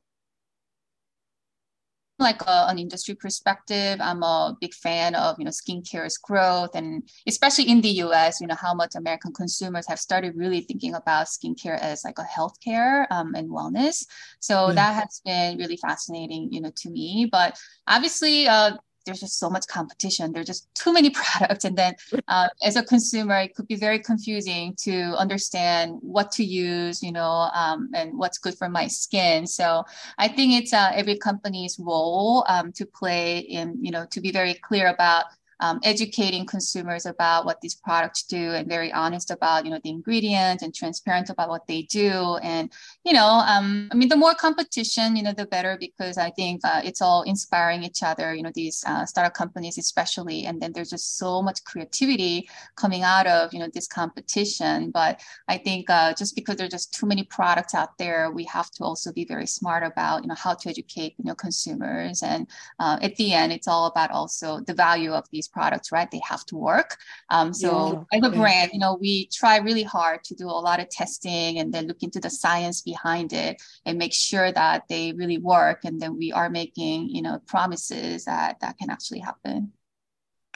like 2.17 2.41
a, 2.43 2.67
an 2.69 2.79
industry 2.79 3.15
perspective, 3.15 3.99
I'm 4.01 4.23
a 4.23 4.55
big 4.61 4.73
fan 4.73 5.15
of 5.15 5.37
you 5.37 5.45
know 5.45 5.51
skincare's 5.51 6.17
growth, 6.17 6.75
and 6.75 7.03
especially 7.27 7.69
in 7.69 7.81
the 7.81 7.89
U.S., 8.05 8.39
you 8.39 8.47
know 8.47 8.55
how 8.55 8.73
much 8.73 8.95
American 8.95 9.33
consumers 9.33 9.87
have 9.87 9.99
started 9.99 10.35
really 10.35 10.61
thinking 10.61 10.95
about 10.95 11.27
skincare 11.27 11.77
as 11.79 12.03
like 12.03 12.19
a 12.19 12.23
healthcare 12.23 13.05
um, 13.11 13.35
and 13.35 13.49
wellness. 13.49 14.05
So 14.39 14.55
mm. 14.55 14.75
that 14.75 14.93
has 14.93 15.21
been 15.25 15.57
really 15.57 15.77
fascinating, 15.77 16.51
you 16.51 16.61
know, 16.61 16.71
to 16.77 16.89
me. 16.89 17.27
But 17.31 17.59
obviously, 17.87 18.47
uh, 18.47 18.77
there's 19.05 19.19
just 19.19 19.39
so 19.39 19.49
much 19.49 19.67
competition. 19.67 20.31
There's 20.31 20.47
just 20.47 20.73
too 20.75 20.93
many 20.93 21.09
products. 21.21 21.65
And 21.65 21.77
then 21.77 21.95
uh, 22.27 22.49
as 22.63 22.75
a 22.75 22.83
consumer, 22.83 23.39
it 23.39 23.55
could 23.55 23.67
be 23.67 23.75
very 23.75 23.99
confusing 23.99 24.75
to 24.79 25.15
understand 25.17 25.99
what 26.01 26.31
to 26.33 26.43
use, 26.43 27.01
you 27.01 27.11
know, 27.11 27.49
um, 27.53 27.89
and 27.93 28.17
what's 28.17 28.37
good 28.37 28.57
for 28.57 28.69
my 28.69 28.87
skin. 28.87 29.47
So 29.47 29.83
I 30.17 30.27
think 30.27 30.53
it's 30.53 30.73
uh, 30.73 30.91
every 30.93 31.17
company's 31.17 31.79
role 31.79 32.45
um, 32.47 32.71
to 32.73 32.85
play 32.85 33.39
in, 33.39 33.77
you 33.81 33.91
know, 33.91 34.05
to 34.11 34.21
be 34.21 34.31
very 34.31 34.55
clear 34.55 34.87
about 34.87 35.25
um, 35.59 35.79
educating 35.83 36.45
consumers 36.45 37.05
about 37.05 37.45
what 37.45 37.61
these 37.61 37.75
products 37.75 38.23
do 38.23 38.51
and 38.51 38.67
very 38.67 38.91
honest 38.91 39.31
about 39.31 39.65
you 39.65 39.71
know 39.71 39.79
the 39.83 39.89
ingredients 39.89 40.63
and 40.63 40.73
transparent 40.73 41.29
about 41.29 41.49
what 41.49 41.67
they 41.67 41.83
do. 41.83 42.37
And 42.43 42.71
you 43.03 43.13
know 43.13 43.43
um, 43.47 43.87
i 43.91 43.95
mean 43.95 44.09
the 44.09 44.15
more 44.15 44.33
competition 44.33 45.15
you 45.15 45.23
know 45.23 45.33
the 45.33 45.45
better 45.45 45.77
because 45.79 46.17
i 46.17 46.29
think 46.31 46.61
uh, 46.63 46.81
it's 46.83 47.01
all 47.01 47.21
inspiring 47.23 47.83
each 47.83 48.01
other 48.03 48.33
you 48.33 48.41
know 48.41 48.51
these 48.53 48.83
uh, 48.87 49.05
startup 49.05 49.33
companies 49.33 49.77
especially. 49.77 50.45
And 50.45 50.61
then 50.61 50.71
there's 50.73 50.89
just 50.89 51.17
so 51.17 51.41
much 51.41 51.63
creativity 51.63 52.49
coming 52.75 53.03
out 53.03 53.27
of 53.27 53.53
you 53.53 53.59
know 53.59 53.69
this 53.73 53.87
competition. 53.87 54.91
But 54.91 55.21
i 55.47 55.57
think 55.57 55.89
uh, 55.89 56.13
just 56.13 56.35
because 56.35 56.55
there's 56.57 56.71
just 56.71 56.93
too 56.93 57.05
many 57.05 57.23
products 57.23 57.73
out 57.73 57.97
there 57.97 58.31
we 58.31 58.43
have 58.45 58.69
to 58.71 58.83
also 58.83 59.11
be 59.11 59.25
very 59.25 59.47
smart 59.47 59.83
about 59.83 60.23
you 60.23 60.27
know 60.27 60.35
how 60.35 60.53
to 60.53 60.69
educate 60.69 61.13
you 61.17 61.25
know 61.25 61.35
consumers. 61.35 62.23
And 62.23 62.47
uh, 62.79 62.97
at 63.01 63.15
the 63.17 63.33
end 63.33 63.51
it's 63.51 63.67
all 63.67 63.85
about 63.87 64.11
also 64.11 64.59
the 64.61 64.73
value 64.73 65.11
of 65.11 65.25
these 65.31 65.44
these 65.45 65.51
products, 65.51 65.91
right? 65.91 66.09
They 66.09 66.21
have 66.27 66.45
to 66.47 66.55
work. 66.55 66.97
Um, 67.29 67.53
so 67.53 68.05
yeah. 68.11 68.19
as 68.19 68.27
a 68.27 68.35
brand, 68.35 68.71
you 68.73 68.79
know, 68.79 68.97
we 68.99 69.27
try 69.27 69.57
really 69.57 69.83
hard 69.83 70.23
to 70.25 70.35
do 70.35 70.45
a 70.45 70.61
lot 70.67 70.79
of 70.79 70.89
testing 70.89 71.59
and 71.59 71.73
then 71.73 71.87
look 71.87 72.01
into 72.01 72.19
the 72.19 72.29
science 72.29 72.81
behind 72.81 73.33
it 73.33 73.61
and 73.85 73.97
make 73.97 74.13
sure 74.13 74.51
that 74.51 74.83
they 74.89 75.13
really 75.13 75.37
work. 75.37 75.85
And 75.85 76.01
then 76.01 76.17
we 76.17 76.31
are 76.31 76.49
making, 76.49 77.09
you 77.09 77.21
know, 77.21 77.39
promises 77.45 78.25
that 78.25 78.59
that 78.61 78.77
can 78.77 78.89
actually 78.89 79.19
happen. 79.19 79.71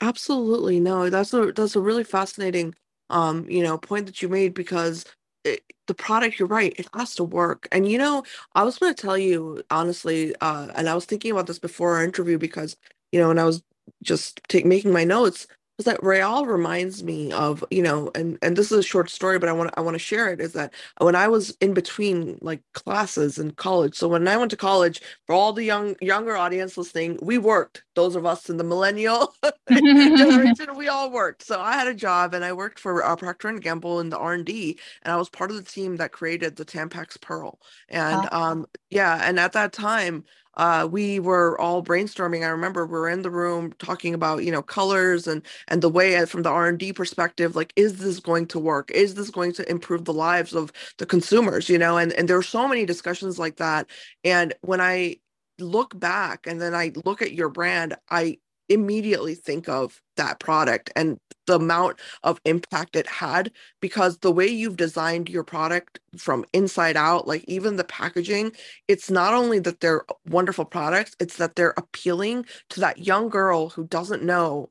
Absolutely. 0.00 0.80
No, 0.80 1.10
that's 1.10 1.32
a 1.34 1.52
that's 1.52 1.76
a 1.76 1.80
really 1.80 2.04
fascinating 2.04 2.74
um, 3.10 3.44
you 3.48 3.64
know, 3.64 3.76
point 3.76 4.06
that 4.06 4.22
you 4.22 4.28
made 4.28 4.54
because 4.54 5.04
it, 5.44 5.62
the 5.86 5.94
product 5.94 6.38
you're 6.38 6.46
right 6.46 6.74
it 6.78 6.86
has 6.94 7.14
to 7.14 7.24
work 7.24 7.66
and 7.72 7.88
you 7.88 7.96
know 7.96 8.22
i 8.54 8.62
was 8.62 8.78
going 8.78 8.94
to 8.94 9.02
tell 9.02 9.16
you 9.16 9.62
honestly 9.70 10.34
uh 10.40 10.68
and 10.74 10.88
i 10.88 10.94
was 10.94 11.06
thinking 11.06 11.32
about 11.32 11.46
this 11.46 11.58
before 11.58 11.96
our 11.96 12.04
interview 12.04 12.36
because 12.36 12.76
you 13.10 13.18
know 13.18 13.28
when 13.28 13.38
i 13.38 13.44
was 13.44 13.62
just 14.02 14.40
take 14.48 14.64
making 14.64 14.92
my 14.92 15.04
notes 15.04 15.46
was 15.80 15.86
that 15.86 16.04
Rael 16.04 16.44
reminds 16.44 17.02
me 17.02 17.32
of, 17.32 17.64
you 17.70 17.82
know, 17.82 18.10
and 18.14 18.36
and 18.42 18.54
this 18.54 18.70
is 18.70 18.78
a 18.78 18.82
short 18.82 19.08
story, 19.08 19.38
but 19.38 19.48
I 19.48 19.52
want 19.52 19.70
I 19.78 19.80
want 19.80 19.94
to 19.94 19.98
share 19.98 20.30
it. 20.30 20.38
Is 20.38 20.52
that 20.52 20.74
when 20.98 21.14
I 21.14 21.26
was 21.26 21.56
in 21.62 21.72
between 21.72 22.38
like 22.42 22.60
classes 22.74 23.38
in 23.38 23.52
college. 23.52 23.94
So 23.94 24.06
when 24.06 24.28
I 24.28 24.36
went 24.36 24.50
to 24.50 24.58
college, 24.58 25.00
for 25.26 25.34
all 25.34 25.54
the 25.54 25.64
young 25.64 25.96
younger 26.02 26.36
audience 26.36 26.76
listening, 26.76 27.18
we 27.22 27.38
worked. 27.38 27.82
Those 27.94 28.14
of 28.14 28.26
us 28.26 28.50
in 28.50 28.58
the 28.58 28.64
millennial 28.64 29.34
generation, 29.70 30.76
we 30.76 30.88
all 30.88 31.10
worked. 31.10 31.46
So 31.46 31.58
I 31.58 31.72
had 31.72 31.88
a 31.88 31.94
job, 31.94 32.34
and 32.34 32.44
I 32.44 32.52
worked 32.52 32.78
for 32.78 33.02
uh, 33.02 33.16
Procter 33.16 33.48
and 33.48 33.62
Gamble 33.62 34.00
in 34.00 34.10
the 34.10 34.18
R 34.18 34.34
and 34.34 34.44
D, 34.44 34.78
and 35.02 35.14
I 35.14 35.16
was 35.16 35.30
part 35.30 35.50
of 35.50 35.56
the 35.56 35.62
team 35.62 35.96
that 35.96 36.12
created 36.12 36.56
the 36.56 36.64
Tampax 36.66 37.18
Pearl. 37.22 37.58
And 37.88 38.28
oh. 38.30 38.38
um, 38.38 38.66
yeah, 38.90 39.26
and 39.26 39.40
at 39.40 39.52
that 39.52 39.72
time 39.72 40.24
uh, 40.56 40.88
we 40.90 41.20
were 41.20 41.58
all 41.60 41.82
brainstorming. 41.82 42.44
I 42.44 42.48
remember 42.48 42.86
we 42.86 42.92
were 42.92 43.08
in 43.08 43.22
the 43.22 43.30
room 43.30 43.72
talking 43.78 44.14
about, 44.14 44.44
you 44.44 44.52
know, 44.52 44.62
colors 44.62 45.26
and 45.26 45.42
and 45.68 45.82
the 45.82 45.88
way 45.88 46.16
uh, 46.16 46.26
from 46.26 46.42
the 46.42 46.50
R 46.50 46.68
and 46.68 46.78
D 46.78 46.92
perspective, 46.92 47.56
like, 47.56 47.72
is 47.76 47.98
this 47.98 48.20
going 48.20 48.46
to 48.48 48.58
work? 48.58 48.90
Is 48.90 49.14
this 49.14 49.30
going 49.30 49.52
to 49.54 49.70
improve 49.70 50.04
the 50.04 50.12
lives 50.12 50.54
of 50.54 50.72
the 50.98 51.06
consumers? 51.06 51.68
You 51.68 51.78
know, 51.78 51.96
and 51.98 52.12
and 52.14 52.28
there 52.28 52.36
are 52.38 52.42
so 52.42 52.66
many 52.68 52.84
discussions 52.86 53.38
like 53.38 53.56
that. 53.56 53.88
And 54.24 54.54
when 54.62 54.80
I 54.80 55.16
look 55.58 55.98
back 55.98 56.46
and 56.46 56.60
then 56.60 56.74
I 56.74 56.92
look 57.04 57.22
at 57.22 57.32
your 57.32 57.48
brand, 57.48 57.96
I 58.10 58.38
immediately 58.70 59.34
think 59.34 59.68
of 59.68 60.00
that 60.16 60.40
product 60.40 60.90
and 60.96 61.18
the 61.46 61.56
amount 61.56 61.98
of 62.22 62.40
impact 62.44 62.96
it 62.96 63.06
had 63.08 63.50
because 63.80 64.18
the 64.18 64.32
way 64.32 64.46
you've 64.46 64.76
designed 64.76 65.28
your 65.28 65.44
product 65.44 66.00
from 66.16 66.44
inside 66.52 66.96
out 66.96 67.26
like 67.28 67.44
even 67.48 67.76
the 67.76 67.84
packaging 67.84 68.52
it's 68.88 69.10
not 69.10 69.34
only 69.34 69.58
that 69.58 69.80
they're 69.80 70.04
wonderful 70.28 70.64
products 70.64 71.16
it's 71.20 71.36
that 71.38 71.56
they're 71.56 71.74
appealing 71.76 72.46
to 72.70 72.80
that 72.80 72.98
young 72.98 73.28
girl 73.28 73.70
who 73.70 73.86
doesn't 73.86 74.22
know 74.22 74.70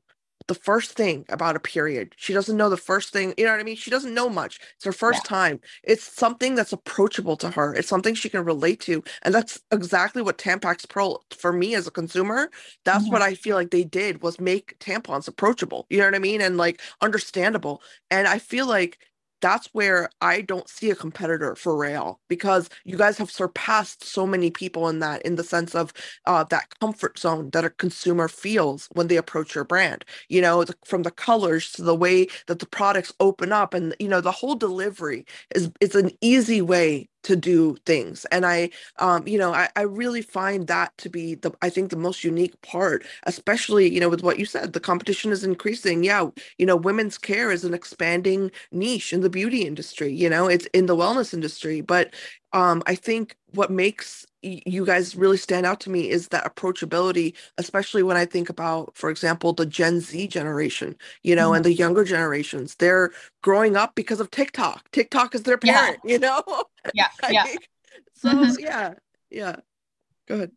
the 0.50 0.54
first 0.56 0.94
thing 0.94 1.24
about 1.28 1.54
a 1.54 1.60
period. 1.60 2.12
She 2.16 2.32
doesn't 2.32 2.56
know 2.56 2.68
the 2.68 2.76
first 2.76 3.12
thing, 3.12 3.34
you 3.38 3.44
know 3.44 3.52
what 3.52 3.60
I 3.60 3.62
mean? 3.62 3.76
She 3.76 3.88
doesn't 3.88 4.12
know 4.12 4.28
much. 4.28 4.58
It's 4.74 4.84
her 4.84 4.90
first 4.90 5.20
yeah. 5.24 5.28
time. 5.28 5.60
It's 5.84 6.02
something 6.02 6.56
that's 6.56 6.72
approachable 6.72 7.36
to 7.36 7.50
her. 7.50 7.72
It's 7.72 7.86
something 7.86 8.16
she 8.16 8.28
can 8.28 8.44
relate 8.44 8.80
to. 8.80 9.04
And 9.22 9.32
that's 9.32 9.60
exactly 9.70 10.22
what 10.22 10.38
Tampax 10.38 10.88
Pearl 10.88 11.22
for 11.30 11.52
me 11.52 11.76
as 11.76 11.86
a 11.86 11.92
consumer, 11.92 12.50
that's 12.84 13.04
mm-hmm. 13.04 13.12
what 13.12 13.22
I 13.22 13.34
feel 13.34 13.54
like 13.54 13.70
they 13.70 13.84
did 13.84 14.22
was 14.22 14.40
make 14.40 14.76
tampons 14.80 15.28
approachable. 15.28 15.86
You 15.88 15.98
know 15.98 16.06
what 16.06 16.16
I 16.16 16.18
mean? 16.18 16.40
And 16.40 16.56
like 16.56 16.80
understandable. 17.00 17.80
And 18.10 18.26
I 18.26 18.40
feel 18.40 18.66
like 18.66 18.98
that's 19.40 19.68
where 19.72 20.10
I 20.20 20.40
don't 20.42 20.68
see 20.68 20.90
a 20.90 20.94
competitor 20.96 21.54
for 21.56 21.76
Rael 21.76 22.20
because 22.28 22.70
you 22.84 22.96
guys 22.96 23.18
have 23.18 23.30
surpassed 23.30 24.04
so 24.04 24.26
many 24.26 24.50
people 24.50 24.88
in 24.88 25.00
that, 25.00 25.22
in 25.22 25.36
the 25.36 25.44
sense 25.44 25.74
of 25.74 25.92
uh, 26.26 26.44
that 26.44 26.78
comfort 26.80 27.18
zone 27.18 27.50
that 27.50 27.64
a 27.64 27.70
consumer 27.70 28.28
feels 28.28 28.88
when 28.92 29.08
they 29.08 29.16
approach 29.18 29.54
your 29.54 29.64
brand. 29.64 30.04
You 30.28 30.40
know, 30.42 30.64
the, 30.64 30.74
from 30.84 31.02
the 31.02 31.10
colors 31.10 31.72
to 31.72 31.82
the 31.82 31.94
way 31.94 32.28
that 32.46 32.60
the 32.60 32.66
products 32.66 33.12
open 33.20 33.52
up, 33.52 33.74
and 33.74 33.94
you 34.00 34.08
know, 34.08 34.20
the 34.22 34.32
whole 34.32 34.54
delivery 34.54 35.26
is 35.54 35.70
it's 35.80 35.94
an 35.94 36.12
easy 36.22 36.62
way 36.62 37.09
to 37.22 37.36
do 37.36 37.76
things 37.86 38.24
and 38.26 38.46
i 38.46 38.70
um 38.98 39.26
you 39.26 39.38
know 39.38 39.52
I, 39.52 39.68
I 39.76 39.82
really 39.82 40.22
find 40.22 40.66
that 40.68 40.96
to 40.98 41.10
be 41.10 41.34
the 41.36 41.52
i 41.62 41.70
think 41.70 41.90
the 41.90 41.96
most 41.96 42.24
unique 42.24 42.60
part 42.62 43.04
especially 43.24 43.88
you 43.92 44.00
know 44.00 44.08
with 44.08 44.22
what 44.22 44.38
you 44.38 44.46
said 44.46 44.72
the 44.72 44.80
competition 44.80 45.32
is 45.32 45.44
increasing. 45.44 46.04
Yeah 46.04 46.28
you 46.58 46.66
know 46.66 46.76
women's 46.76 47.18
care 47.18 47.50
is 47.50 47.64
an 47.64 47.74
expanding 47.74 48.50
niche 48.72 49.12
in 49.12 49.20
the 49.20 49.30
beauty 49.30 49.62
industry 49.66 50.12
you 50.12 50.28
know 50.30 50.48
it's 50.48 50.66
in 50.66 50.86
the 50.86 50.96
wellness 50.96 51.34
industry 51.34 51.80
but 51.80 52.14
um 52.52 52.82
i 52.86 52.94
think 52.94 53.36
what 53.54 53.70
makes 53.70 54.26
you 54.42 54.86
guys 54.86 55.16
really 55.16 55.36
stand 55.36 55.66
out 55.66 55.80
to 55.80 55.90
me 55.90 56.08
is 56.08 56.28
that 56.28 56.44
approachability 56.44 57.34
especially 57.58 58.02
when 58.02 58.16
i 58.16 58.24
think 58.24 58.48
about 58.48 58.90
for 58.96 59.10
example 59.10 59.52
the 59.52 59.66
gen 59.66 60.00
z 60.00 60.26
generation 60.26 60.96
you 61.22 61.34
know 61.34 61.48
mm-hmm. 61.48 61.56
and 61.56 61.64
the 61.64 61.72
younger 61.72 62.04
generations 62.04 62.74
they're 62.76 63.10
growing 63.42 63.76
up 63.76 63.94
because 63.94 64.20
of 64.20 64.30
tiktok 64.30 64.90
tiktok 64.92 65.34
is 65.34 65.42
their 65.42 65.58
parent 65.58 65.98
yeah. 66.04 66.10
you 66.12 66.18
know 66.18 66.42
yeah 66.94 67.08
yeah 67.30 67.44
so 68.14 68.30
mm-hmm. 68.30 68.52
yeah 68.60 68.94
yeah 69.30 69.56
go 70.26 70.36
ahead 70.36 70.50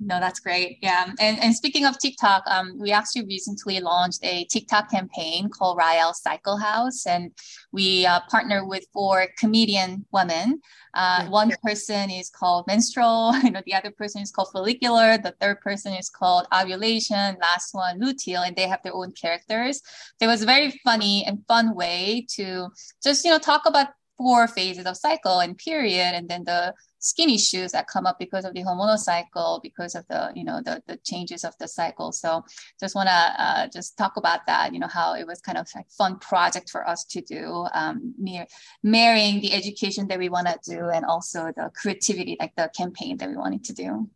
no, 0.00 0.18
that's 0.18 0.40
great. 0.40 0.78
Yeah. 0.80 1.12
And, 1.20 1.38
and 1.40 1.54
speaking 1.54 1.84
of 1.84 1.98
TikTok, 1.98 2.42
um, 2.46 2.78
we 2.78 2.90
actually 2.90 3.26
recently 3.26 3.80
launched 3.80 4.20
a 4.22 4.44
TikTok 4.44 4.90
campaign 4.90 5.50
called 5.50 5.76
Rael 5.76 6.14
Cycle 6.14 6.56
House. 6.56 7.06
And 7.06 7.32
we 7.70 8.06
uh, 8.06 8.20
partner 8.30 8.66
with 8.66 8.86
four 8.94 9.26
comedian 9.38 10.06
women. 10.10 10.60
Uh, 10.94 11.26
one 11.26 11.52
person 11.62 12.10
is 12.10 12.30
called 12.30 12.66
menstrual, 12.66 13.36
you 13.44 13.50
know, 13.50 13.60
the 13.66 13.74
other 13.74 13.90
person 13.90 14.22
is 14.22 14.30
called 14.30 14.48
follicular, 14.52 15.18
the 15.18 15.34
third 15.40 15.60
person 15.60 15.92
is 15.92 16.08
called 16.08 16.46
ovulation, 16.52 17.36
last 17.40 17.74
one 17.74 18.00
luteal, 18.00 18.44
and 18.46 18.56
they 18.56 18.66
have 18.66 18.82
their 18.82 18.94
own 18.94 19.12
characters. 19.12 19.82
So 20.18 20.26
it 20.26 20.28
was 20.28 20.42
a 20.42 20.46
very 20.46 20.70
funny 20.82 21.24
and 21.26 21.44
fun 21.46 21.74
way 21.74 22.26
to 22.36 22.70
just, 23.02 23.24
you 23.24 23.30
know, 23.30 23.38
talk 23.38 23.66
about 23.66 23.88
four 24.20 24.46
phases 24.46 24.84
of 24.84 24.98
cycle 24.98 25.40
and 25.40 25.56
period, 25.56 26.12
and 26.12 26.28
then 26.28 26.44
the 26.44 26.74
skin 26.98 27.30
issues 27.30 27.72
that 27.72 27.86
come 27.86 28.04
up 28.04 28.18
because 28.18 28.44
of 28.44 28.52
the 28.52 28.62
hormonal 28.62 28.98
cycle, 28.98 29.60
because 29.62 29.94
of 29.94 30.06
the, 30.08 30.30
you 30.34 30.44
know, 30.44 30.60
the, 30.62 30.82
the 30.86 30.98
changes 30.98 31.42
of 31.42 31.56
the 31.58 31.66
cycle. 31.66 32.12
So 32.12 32.44
just 32.78 32.94
want 32.94 33.08
to 33.08 33.14
uh, 33.14 33.68
just 33.72 33.96
talk 33.96 34.18
about 34.18 34.40
that, 34.46 34.74
you 34.74 34.78
know, 34.78 34.88
how 34.88 35.14
it 35.14 35.26
was 35.26 35.40
kind 35.40 35.56
of 35.56 35.66
like 35.74 35.88
fun 35.88 36.18
project 36.18 36.68
for 36.68 36.86
us 36.86 37.06
to 37.06 37.22
do, 37.22 37.66
um, 37.72 38.12
near, 38.18 38.46
marrying 38.82 39.40
the 39.40 39.54
education 39.54 40.06
that 40.08 40.18
we 40.18 40.28
want 40.28 40.48
to 40.48 40.58
do 40.70 40.90
and 40.90 41.06
also 41.06 41.50
the 41.56 41.70
creativity, 41.74 42.36
like 42.38 42.54
the 42.56 42.70
campaign 42.76 43.16
that 43.16 43.30
we 43.30 43.36
wanted 43.36 43.64
to 43.64 43.72
do. 43.72 44.06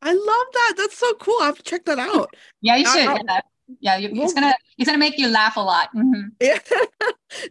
I 0.00 0.12
love 0.12 0.46
that. 0.52 0.74
That's 0.76 0.96
so 0.96 1.12
cool. 1.14 1.42
I 1.42 1.46
have 1.46 1.56
to 1.56 1.64
check 1.64 1.84
that 1.86 1.98
out. 1.98 2.36
Yeah, 2.60 2.76
you 2.76 2.86
should. 2.86 3.04
yeah 3.28 3.40
yeah 3.80 3.96
you, 3.96 4.10
it's 4.12 4.34
gonna 4.34 4.54
it's 4.78 4.88
gonna 4.88 4.98
make 4.98 5.18
you 5.18 5.28
laugh 5.28 5.56
a 5.56 5.60
lot. 5.60 5.88
Mm-hmm. 5.94 6.28
yeah. 6.40 6.58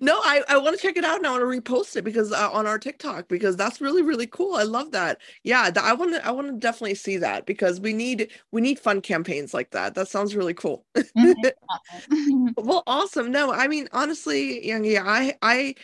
No 0.02 0.20
i 0.26 0.42
i 0.50 0.58
want 0.58 0.76
to 0.76 0.82
check 0.82 0.98
it 0.98 1.06
out 1.06 1.20
and 1.20 1.26
i 1.26 1.32
want 1.32 1.42
to 1.42 1.46
repost 1.62 1.96
it 1.96 2.02
because 2.02 2.34
uh, 2.34 2.52
on 2.52 2.68
our 2.68 2.78
tiktok 2.78 3.30
because 3.30 3.56
that's 3.56 3.80
really 3.80 4.02
really 4.02 4.28
cool. 4.28 4.56
I 4.56 4.64
love 4.64 4.92
that. 4.92 5.20
Yeah 5.44 5.70
i 5.82 5.94
want 5.94 6.16
to 6.16 6.28
i 6.28 6.32
want 6.32 6.48
to 6.48 6.54
definitely 6.54 6.96
see 6.96 7.16
that 7.18 7.46
because 7.46 7.80
we 7.80 7.94
need 7.94 8.30
we 8.52 8.60
need 8.60 8.78
fun 8.78 9.00
campaigns 9.00 9.54
like 9.54 9.72
that. 9.72 9.96
That 9.96 10.10
sounds 10.10 10.36
really 10.36 10.54
cool. 10.54 10.86
Mm-hmm. 10.98 12.50
well 12.58 12.84
awesome. 12.88 13.32
No 13.32 13.54
i 13.54 13.70
mean 13.70 13.88
honestly 13.94 14.68
Yanghee 14.68 15.02
i 15.02 15.34
i 15.42 15.76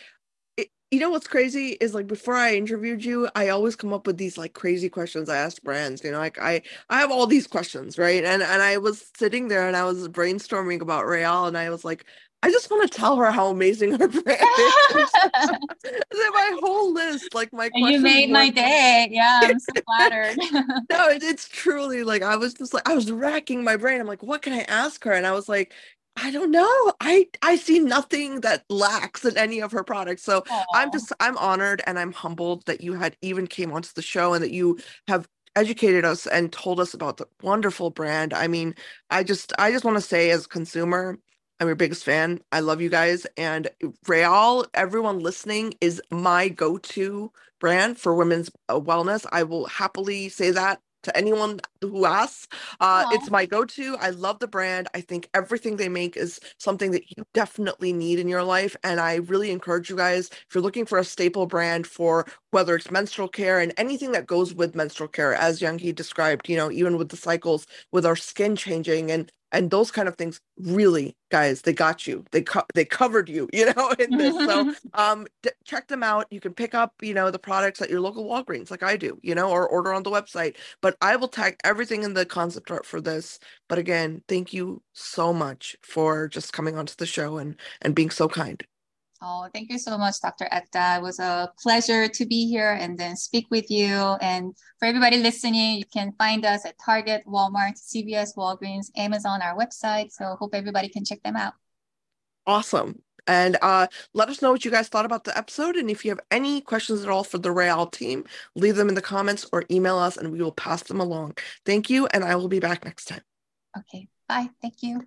you 0.96 1.00
know 1.02 1.10
what's 1.10 1.28
crazy 1.28 1.76
is 1.78 1.92
like 1.92 2.06
before 2.06 2.32
I 2.32 2.54
interviewed 2.56 3.04
you, 3.04 3.28
I 3.34 3.50
always 3.50 3.76
come 3.76 3.92
up 3.92 4.06
with 4.06 4.16
these 4.16 4.38
like 4.38 4.54
crazy 4.54 4.88
questions 4.88 5.28
I 5.28 5.36
ask 5.36 5.62
brands. 5.62 6.02
You 6.02 6.10
know, 6.10 6.18
like 6.18 6.38
I 6.38 6.62
I 6.88 7.00
have 7.00 7.10
all 7.10 7.26
these 7.26 7.46
questions, 7.46 7.98
right? 7.98 8.24
And 8.24 8.42
and 8.42 8.62
I 8.62 8.78
was 8.78 9.10
sitting 9.14 9.48
there 9.48 9.68
and 9.68 9.76
I 9.76 9.84
was 9.84 10.08
brainstorming 10.08 10.80
about 10.80 11.06
Rael, 11.06 11.44
and 11.44 11.58
I 11.58 11.68
was 11.68 11.84
like, 11.84 12.06
I 12.42 12.50
just 12.50 12.70
want 12.70 12.90
to 12.90 12.96
tell 12.96 13.16
her 13.16 13.30
how 13.30 13.48
amazing 13.48 13.92
her 13.98 14.08
brand 14.22 14.40
is. 14.94 15.10
my 16.14 16.58
whole 16.62 16.94
list, 16.94 17.34
like 17.34 17.52
my 17.52 17.70
you 17.74 18.00
made 18.00 18.30
my 18.30 18.48
day. 18.48 19.08
Yeah, 19.10 19.40
I'm 19.42 19.58
so 19.58 19.72
flattered. 19.84 20.36
no, 20.90 21.08
it, 21.08 21.22
it's 21.22 21.46
truly 21.48 22.04
like 22.04 22.22
I 22.22 22.36
was 22.36 22.54
just 22.54 22.72
like 22.72 22.88
I 22.88 22.94
was 22.94 23.12
racking 23.12 23.64
my 23.64 23.76
brain. 23.76 24.00
I'm 24.00 24.06
like, 24.06 24.22
what 24.22 24.42
can 24.42 24.52
I 24.52 24.60
ask 24.62 25.04
her? 25.04 25.12
And 25.12 25.26
I 25.26 25.32
was 25.32 25.48
like, 25.48 25.74
I 26.16 26.30
don't 26.30 26.50
know. 26.50 26.92
I 27.00 27.28
I 27.42 27.56
see 27.56 27.78
nothing 27.78 28.40
that 28.40 28.64
lacks 28.70 29.24
in 29.24 29.36
any 29.36 29.60
of 29.60 29.72
her 29.72 29.84
products. 29.84 30.22
So 30.22 30.42
Aww. 30.42 30.64
I'm 30.74 30.90
just 30.90 31.12
I'm 31.20 31.36
honored 31.36 31.82
and 31.86 31.98
I'm 31.98 32.12
humbled 32.12 32.64
that 32.66 32.80
you 32.80 32.94
had 32.94 33.16
even 33.22 33.46
came 33.46 33.72
onto 33.72 33.90
the 33.94 34.02
show 34.02 34.32
and 34.32 34.42
that 34.42 34.50
you 34.52 34.78
have 35.08 35.28
educated 35.56 36.04
us 36.04 36.26
and 36.26 36.52
told 36.52 36.80
us 36.80 36.94
about 36.94 37.18
the 37.18 37.26
wonderful 37.42 37.90
brand. 37.90 38.32
I 38.32 38.46
mean, 38.48 38.74
I 39.10 39.24
just 39.24 39.52
I 39.58 39.70
just 39.70 39.84
want 39.84 39.96
to 39.96 40.00
say 40.00 40.30
as 40.30 40.46
a 40.46 40.48
consumer, 40.48 41.18
I'm 41.60 41.66
your 41.66 41.76
biggest 41.76 42.04
fan. 42.04 42.40
I 42.50 42.60
love 42.60 42.80
you 42.80 42.88
guys 42.88 43.26
and 43.36 43.68
Rael, 44.08 44.64
everyone 44.74 45.18
listening 45.20 45.74
is 45.80 46.00
my 46.10 46.48
go-to 46.48 47.30
brand 47.60 47.98
for 47.98 48.14
women's 48.14 48.50
uh, 48.68 48.80
wellness. 48.80 49.26
I 49.32 49.42
will 49.42 49.66
happily 49.66 50.28
say 50.30 50.50
that 50.50 50.80
to 51.06 51.16
anyone 51.16 51.60
who 51.80 52.04
asks. 52.04 52.46
Uh, 52.80 53.06
it's 53.12 53.30
my 53.30 53.46
go-to. 53.46 53.96
I 54.00 54.10
love 54.10 54.38
the 54.38 54.46
brand. 54.46 54.88
I 54.94 55.00
think 55.00 55.28
everything 55.34 55.76
they 55.76 55.88
make 55.88 56.16
is 56.16 56.38
something 56.58 56.90
that 56.90 57.10
you 57.16 57.24
definitely 57.32 57.92
need 57.92 58.18
in 58.18 58.28
your 58.28 58.42
life. 58.44 58.76
And 58.84 59.00
I 59.00 59.16
really 59.16 59.50
encourage 59.50 59.88
you 59.88 59.96
guys, 59.96 60.28
if 60.28 60.54
you're 60.54 60.62
looking 60.62 60.84
for 60.84 60.98
a 60.98 61.04
staple 61.04 61.46
brand 61.46 61.86
for 61.86 62.26
whether 62.50 62.74
it's 62.74 62.90
menstrual 62.90 63.28
care 63.28 63.60
and 63.60 63.72
anything 63.76 64.12
that 64.12 64.26
goes 64.26 64.54
with 64.54 64.74
menstrual 64.74 65.08
care, 65.08 65.34
as 65.34 65.60
Yanghee 65.60 65.94
described, 65.94 66.48
you 66.48 66.56
know, 66.56 66.70
even 66.70 66.98
with 66.98 67.08
the 67.08 67.16
cycles, 67.16 67.66
with 67.92 68.04
our 68.04 68.16
skin 68.16 68.56
changing 68.56 69.10
and 69.10 69.30
and 69.52 69.70
those 69.70 69.90
kind 69.90 70.08
of 70.08 70.16
things 70.16 70.40
really 70.58 71.16
guys 71.30 71.62
they 71.62 71.72
got 71.72 72.06
you. 72.06 72.24
They 72.32 72.42
co- 72.42 72.66
they 72.74 72.84
covered 72.84 73.28
you 73.28 73.48
you 73.54 73.72
know 73.74 73.92
in 73.98 74.16
this. 74.16 74.38
So 74.42 74.66
um 74.94 75.26
d- 75.42 75.50
check 75.64 75.88
them 75.88 76.02
out. 76.02 76.26
You 76.30 76.40
can 76.40 76.54
pick 76.54 76.74
up 76.74 76.94
you 77.02 77.14
know 77.14 77.30
the 77.30 77.38
products 77.38 77.80
at 77.82 77.90
your 77.90 78.00
local 78.00 78.24
walgreens 78.26 78.70
like 78.70 78.82
i 78.82 78.96
do 78.96 79.18
you 79.22 79.34
know 79.34 79.50
or 79.50 79.68
order 79.68 79.92
on 79.92 80.02
the 80.02 80.10
website. 80.10 80.56
But 80.82 80.96
i 81.00 81.16
will 81.16 81.28
tag 81.28 81.56
everything 81.64 82.02
in 82.02 82.14
the 82.14 82.26
concept 82.26 82.70
art 82.70 82.86
for 82.86 83.00
this. 83.00 83.38
But 83.68 83.78
again 83.78 84.22
thank 84.28 84.52
you 84.52 84.82
so 84.92 85.32
much 85.32 85.76
for 85.82 86.28
just 86.28 86.52
coming 86.52 86.76
onto 86.76 86.94
the 86.96 87.06
show 87.06 87.38
and 87.38 87.56
and 87.82 87.94
being 87.94 88.10
so 88.10 88.28
kind 88.28 88.62
Oh, 89.22 89.48
thank 89.52 89.70
you 89.70 89.78
so 89.78 89.96
much, 89.96 90.20
Dr. 90.20 90.46
Ekta. 90.52 90.98
It 90.98 91.02
was 91.02 91.18
a 91.18 91.50
pleasure 91.62 92.06
to 92.06 92.26
be 92.26 92.46
here 92.48 92.72
and 92.72 92.98
then 92.98 93.16
speak 93.16 93.46
with 93.50 93.70
you. 93.70 93.94
And 94.20 94.54
for 94.78 94.86
everybody 94.86 95.16
listening, 95.18 95.78
you 95.78 95.84
can 95.86 96.12
find 96.18 96.44
us 96.44 96.66
at 96.66 96.74
Target, 96.84 97.22
Walmart, 97.26 97.80
CVS, 97.80 98.36
Walgreens, 98.36 98.90
Amazon, 98.96 99.40
our 99.40 99.56
website. 99.56 100.12
So 100.12 100.36
hope 100.38 100.54
everybody 100.54 100.88
can 100.88 101.04
check 101.04 101.22
them 101.22 101.36
out. 101.36 101.54
Awesome. 102.46 103.02
And 103.26 103.56
uh, 103.60 103.88
let 104.14 104.28
us 104.28 104.40
know 104.40 104.52
what 104.52 104.64
you 104.64 104.70
guys 104.70 104.88
thought 104.88 105.06
about 105.06 105.24
the 105.24 105.36
episode. 105.36 105.76
And 105.76 105.90
if 105.90 106.04
you 106.04 106.10
have 106.10 106.20
any 106.30 106.60
questions 106.60 107.02
at 107.02 107.08
all 107.08 107.24
for 107.24 107.38
the 107.38 107.50
Rael 107.50 107.86
team, 107.86 108.24
leave 108.54 108.76
them 108.76 108.88
in 108.88 108.94
the 108.94 109.02
comments 109.02 109.46
or 109.52 109.64
email 109.70 109.98
us 109.98 110.16
and 110.16 110.30
we 110.30 110.40
will 110.40 110.52
pass 110.52 110.82
them 110.84 111.00
along. 111.00 111.36
Thank 111.64 111.90
you. 111.90 112.06
And 112.06 112.22
I 112.22 112.36
will 112.36 112.48
be 112.48 112.60
back 112.60 112.84
next 112.84 113.06
time. 113.06 113.22
Okay. 113.76 114.08
Bye. 114.28 114.50
Thank 114.60 114.82
you. 114.82 115.06